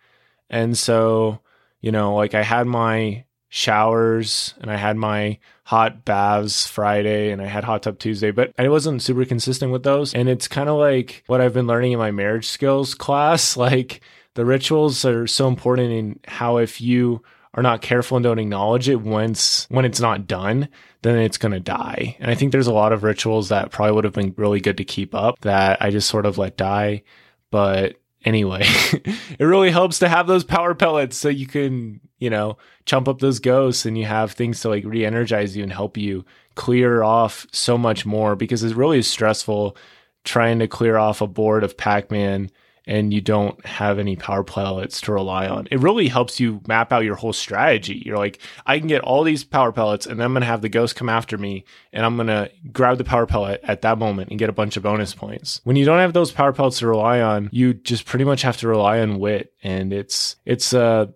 And 0.50 0.78
so, 0.78 1.40
you 1.80 1.92
know, 1.92 2.16
like 2.16 2.34
I 2.34 2.44
had 2.44 2.68
my 2.68 3.24
showers 3.48 4.56
and 4.60 4.70
I 4.70 4.76
had 4.76 4.98
my 4.98 5.40
hot 5.64 6.04
baths 6.04 6.68
Friday 6.68 7.32
and 7.32 7.42
I 7.42 7.46
had 7.46 7.64
hot 7.64 7.84
tub 7.84 7.98
Tuesday, 7.98 8.32
but 8.32 8.52
I 8.60 8.68
wasn't 8.68 9.02
super 9.02 9.24
consistent 9.24 9.72
with 9.72 9.84
those. 9.84 10.14
And 10.14 10.28
it's 10.28 10.50
kind 10.50 10.68
of 10.68 10.78
like 10.78 11.24
what 11.28 11.40
I've 11.40 11.54
been 11.54 11.68
learning 11.68 11.94
in 11.94 12.00
my 12.00 12.12
marriage 12.12 12.48
skills 12.48 12.94
class. 12.94 13.56
Like 13.70 14.02
the 14.36 14.46
rituals 14.46 15.06
are 15.06 15.28
so 15.28 15.48
important 15.48 15.92
in 15.92 16.20
how 16.26 16.58
if 16.58 16.82
you 16.82 17.24
are 17.54 17.64
not 17.64 17.82
careful 17.82 18.18
and 18.18 18.24
don't 18.24 18.40
acknowledge 18.40 18.90
it 18.90 19.02
once 19.02 19.66
when 19.70 19.86
it's 19.86 20.00
not 20.00 20.28
done, 20.28 20.70
then 21.02 21.18
it's 21.18 21.38
going 21.38 21.52
to 21.52 21.60
die. 21.60 22.16
And 22.20 22.30
I 22.30 22.36
think 22.36 22.52
there's 22.52 22.68
a 22.68 22.74
lot 22.74 22.94
of 22.94 23.04
rituals 23.04 23.50
that 23.50 23.72
probably 23.72 23.94
would 23.94 24.04
have 24.04 24.14
been 24.14 24.34
really 24.38 24.60
good 24.60 24.78
to 24.78 24.84
keep 24.84 25.16
up 25.16 25.40
that 25.42 25.82
I 25.82 25.90
just 25.90 26.10
sort 26.10 26.26
of 26.26 26.38
let 26.38 26.58
die. 26.58 27.04
But 27.50 27.96
anyway, 28.24 28.62
it 29.40 29.46
really 29.46 29.72
helps 29.72 30.00
to 30.00 30.10
have 30.10 30.28
those 30.28 30.44
power 30.44 30.76
pellets 30.76 31.18
so 31.18 31.30
you 31.30 31.48
can, 31.48 32.02
you 32.20 32.30
know, 32.30 32.58
chump 32.86 33.08
up 33.08 33.20
those 33.20 33.40
ghosts 33.40 33.86
and 33.86 33.98
you 33.98 34.06
have 34.06 34.34
things 34.34 34.62
to 34.62 34.70
like 34.70 34.84
re 34.86 35.04
energize 35.04 35.58
you 35.58 35.64
and 35.64 35.74
help 35.74 35.98
you 35.98 36.26
clear 36.56 37.02
off 37.02 37.48
so 37.52 37.78
much 37.78 38.06
more 38.06 38.36
because 38.36 38.64
it 38.64 38.76
really 38.76 39.00
is 39.00 39.08
stressful 39.08 39.76
trying 40.24 40.60
to 40.60 40.68
clear 40.68 40.98
off 40.98 41.22
a 41.22 41.28
board 41.28 41.64
of 41.64 41.78
Pac 41.78 42.12
Man 42.12 42.52
and 42.86 43.14
you 43.14 43.22
don't 43.22 43.64
have 43.66 44.00
any 44.00 44.16
power 44.16 44.44
pellets 44.44 45.02
to 45.02 45.14
rely 45.14 45.48
on. 45.48 45.68
It 45.72 45.80
really 45.80 46.08
helps 46.08 46.40
you 46.40 46.62
map 46.68 46.92
out 46.92 47.04
your 47.04 47.16
whole 47.16 47.34
strategy. 47.34 48.02
You're 48.06 48.18
like, 48.18 48.40
I 48.66 48.80
can 48.80 48.88
get 48.88 49.02
all 49.02 49.24
these 49.24 49.44
power 49.44 49.72
pellets 49.72 50.06
and 50.06 50.20
then 50.20 50.26
I'm 50.26 50.34
going 50.34 50.42
to 50.42 50.48
have 50.48 50.62
the 50.62 50.70
ghost 50.70 50.96
come 50.96 51.10
after 51.10 51.38
me 51.38 51.66
and 51.94 52.06
I'm 52.06 52.16
going 52.16 52.28
to 52.28 52.52
grab 52.72 52.98
the 52.98 53.04
power 53.04 53.26
pellet 53.26 53.62
at 53.64 53.82
that 53.82 53.98
moment 53.98 54.30
and 54.30 54.40
get 54.40 54.50
a 54.50 54.54
bunch 54.54 54.78
of 54.78 54.84
bonus 54.84 55.14
points. 55.14 55.62
When 55.64 55.76
you 55.76 55.86
don't 55.86 56.00
have 56.00 56.14
those 56.14 56.32
power 56.32 56.54
pellets 56.54 56.80
to 56.80 56.88
rely 56.88 57.22
on, 57.22 57.50
you 57.52 57.74
just 57.74 58.06
pretty 58.06 58.26
much 58.26 58.42
have 58.42 58.58
to 58.58 58.68
rely 58.68 59.00
on 59.00 59.20
wit 59.20 59.54
and 59.64 59.94
it's 59.94 60.36
it's 60.46 60.74
uh 60.74 61.08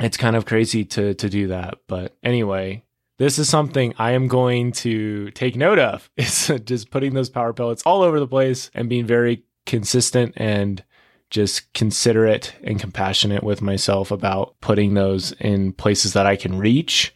it's 0.00 0.16
kind 0.16 0.36
of 0.36 0.46
crazy 0.46 0.84
to 0.84 1.14
to 1.14 1.28
do 1.28 1.48
that. 1.48 1.78
But 1.86 2.16
anyway, 2.22 2.84
this 3.18 3.38
is 3.38 3.48
something 3.48 3.94
I 3.98 4.12
am 4.12 4.28
going 4.28 4.72
to 4.72 5.30
take 5.30 5.56
note 5.56 5.78
of. 5.78 6.10
It's 6.16 6.48
just 6.64 6.90
putting 6.90 7.14
those 7.14 7.30
power 7.30 7.52
pellets 7.52 7.82
all 7.84 8.02
over 8.02 8.20
the 8.20 8.28
place 8.28 8.70
and 8.74 8.88
being 8.88 9.06
very 9.06 9.44
consistent 9.64 10.34
and 10.36 10.84
just 11.30 11.72
considerate 11.72 12.54
and 12.62 12.80
compassionate 12.80 13.42
with 13.42 13.60
myself 13.60 14.10
about 14.10 14.54
putting 14.60 14.94
those 14.94 15.32
in 15.32 15.72
places 15.72 16.12
that 16.12 16.26
I 16.26 16.36
can 16.36 16.58
reach 16.58 17.14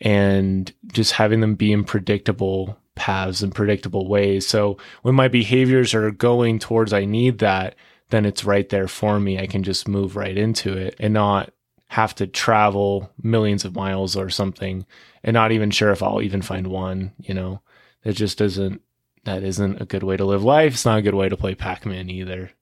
and 0.00 0.72
just 0.92 1.12
having 1.12 1.40
them 1.40 1.54
be 1.54 1.72
in 1.72 1.84
predictable 1.84 2.78
paths 2.94 3.42
and 3.42 3.54
predictable 3.54 4.08
ways. 4.08 4.46
So 4.46 4.78
when 5.02 5.14
my 5.14 5.28
behaviors 5.28 5.94
are 5.94 6.10
going 6.10 6.58
towards 6.58 6.92
I 6.92 7.04
need 7.04 7.38
that, 7.38 7.74
then 8.08 8.24
it's 8.26 8.44
right 8.44 8.68
there 8.68 8.88
for 8.88 9.20
me. 9.20 9.38
I 9.38 9.46
can 9.46 9.62
just 9.62 9.88
move 9.88 10.16
right 10.16 10.36
into 10.36 10.76
it 10.76 10.96
and 10.98 11.14
not 11.14 11.52
have 11.88 12.14
to 12.16 12.26
travel 12.26 13.10
millions 13.22 13.64
of 13.64 13.74
miles 13.74 14.16
or 14.16 14.30
something 14.30 14.86
and 15.22 15.34
not 15.34 15.52
even 15.52 15.70
sure 15.70 15.90
if 15.90 16.02
I'll 16.02 16.22
even 16.22 16.42
find 16.42 16.66
one, 16.68 17.12
you 17.18 17.34
know. 17.34 17.62
It 18.04 18.12
just 18.12 18.40
isn't 18.40 18.80
that 19.24 19.42
isn't 19.42 19.82
a 19.82 19.84
good 19.84 20.02
way 20.02 20.16
to 20.16 20.24
live 20.24 20.42
life. 20.42 20.72
It's 20.72 20.86
not 20.86 20.98
a 20.98 21.02
good 21.02 21.14
way 21.14 21.28
to 21.28 21.36
play 21.36 21.54
Pac-Man 21.54 22.08
either. 22.08 22.52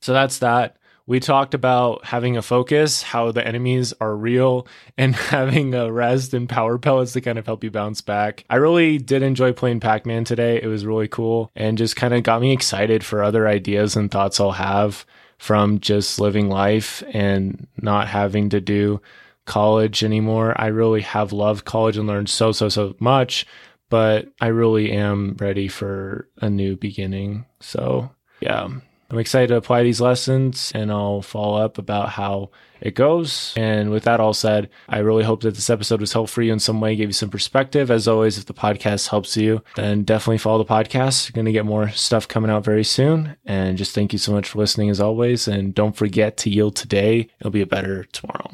So 0.00 0.12
that's 0.12 0.38
that. 0.38 0.76
We 1.06 1.20
talked 1.20 1.54
about 1.54 2.04
having 2.04 2.36
a 2.36 2.42
focus, 2.42 3.02
how 3.02 3.32
the 3.32 3.46
enemies 3.46 3.94
are 3.98 4.14
real, 4.14 4.66
and 4.98 5.16
having 5.16 5.74
a 5.74 5.90
rest 5.90 6.34
and 6.34 6.46
power 6.46 6.76
pellets 6.76 7.12
to 7.12 7.22
kind 7.22 7.38
of 7.38 7.46
help 7.46 7.64
you 7.64 7.70
bounce 7.70 8.02
back. 8.02 8.44
I 8.50 8.56
really 8.56 8.98
did 8.98 9.22
enjoy 9.22 9.54
playing 9.54 9.80
Pac 9.80 10.04
Man 10.04 10.24
today. 10.24 10.60
It 10.62 10.66
was 10.66 10.84
really 10.84 11.08
cool 11.08 11.50
and 11.56 11.78
just 11.78 11.96
kind 11.96 12.12
of 12.12 12.24
got 12.24 12.42
me 12.42 12.52
excited 12.52 13.02
for 13.02 13.22
other 13.22 13.48
ideas 13.48 13.96
and 13.96 14.10
thoughts 14.10 14.38
I'll 14.38 14.52
have 14.52 15.06
from 15.38 15.80
just 15.80 16.20
living 16.20 16.50
life 16.50 17.02
and 17.12 17.66
not 17.80 18.08
having 18.08 18.50
to 18.50 18.60
do 18.60 19.00
college 19.46 20.04
anymore. 20.04 20.54
I 20.60 20.66
really 20.66 21.00
have 21.00 21.32
loved 21.32 21.64
college 21.64 21.96
and 21.96 22.06
learned 22.06 22.28
so, 22.28 22.52
so, 22.52 22.68
so 22.68 22.94
much, 23.00 23.46
but 23.88 24.28
I 24.42 24.48
really 24.48 24.92
am 24.92 25.36
ready 25.38 25.68
for 25.68 26.28
a 26.36 26.50
new 26.50 26.76
beginning. 26.76 27.46
So, 27.60 28.10
yeah, 28.40 28.68
I'm 29.10 29.18
excited 29.18 29.48
to 29.48 29.56
apply 29.56 29.82
these 29.82 30.02
lessons 30.02 30.70
and 30.74 30.92
I'll 30.92 31.22
follow 31.22 31.62
up 31.62 31.78
about 31.78 32.10
how 32.10 32.50
it 32.80 32.94
goes. 32.94 33.54
And 33.56 33.90
with 33.90 34.04
that 34.04 34.20
all 34.20 34.34
said, 34.34 34.68
I 34.86 34.98
really 34.98 35.24
hope 35.24 35.40
that 35.42 35.54
this 35.54 35.70
episode 35.70 36.00
was 36.00 36.12
helpful 36.12 36.34
for 36.34 36.42
you 36.42 36.52
in 36.52 36.58
some 36.58 36.80
way, 36.80 36.94
gave 36.94 37.08
you 37.08 37.14
some 37.14 37.30
perspective. 37.30 37.90
As 37.90 38.06
always, 38.06 38.36
if 38.36 38.44
the 38.44 38.54
podcast 38.54 39.08
helps 39.08 39.34
you, 39.36 39.62
then 39.76 40.04
definitely 40.04 40.38
follow 40.38 40.58
the 40.58 40.68
podcast. 40.68 41.28
You're 41.28 41.34
going 41.34 41.46
to 41.46 41.52
get 41.52 41.64
more 41.64 41.88
stuff 41.90 42.28
coming 42.28 42.50
out 42.50 42.64
very 42.64 42.84
soon. 42.84 43.36
And 43.46 43.78
just 43.78 43.94
thank 43.94 44.12
you 44.12 44.18
so 44.18 44.32
much 44.32 44.48
for 44.48 44.58
listening 44.58 44.90
as 44.90 45.00
always. 45.00 45.48
And 45.48 45.74
don't 45.74 45.96
forget 45.96 46.36
to 46.38 46.50
yield 46.50 46.76
today. 46.76 47.28
It'll 47.40 47.50
be 47.50 47.62
a 47.62 47.66
better 47.66 48.04
tomorrow. 48.04 48.50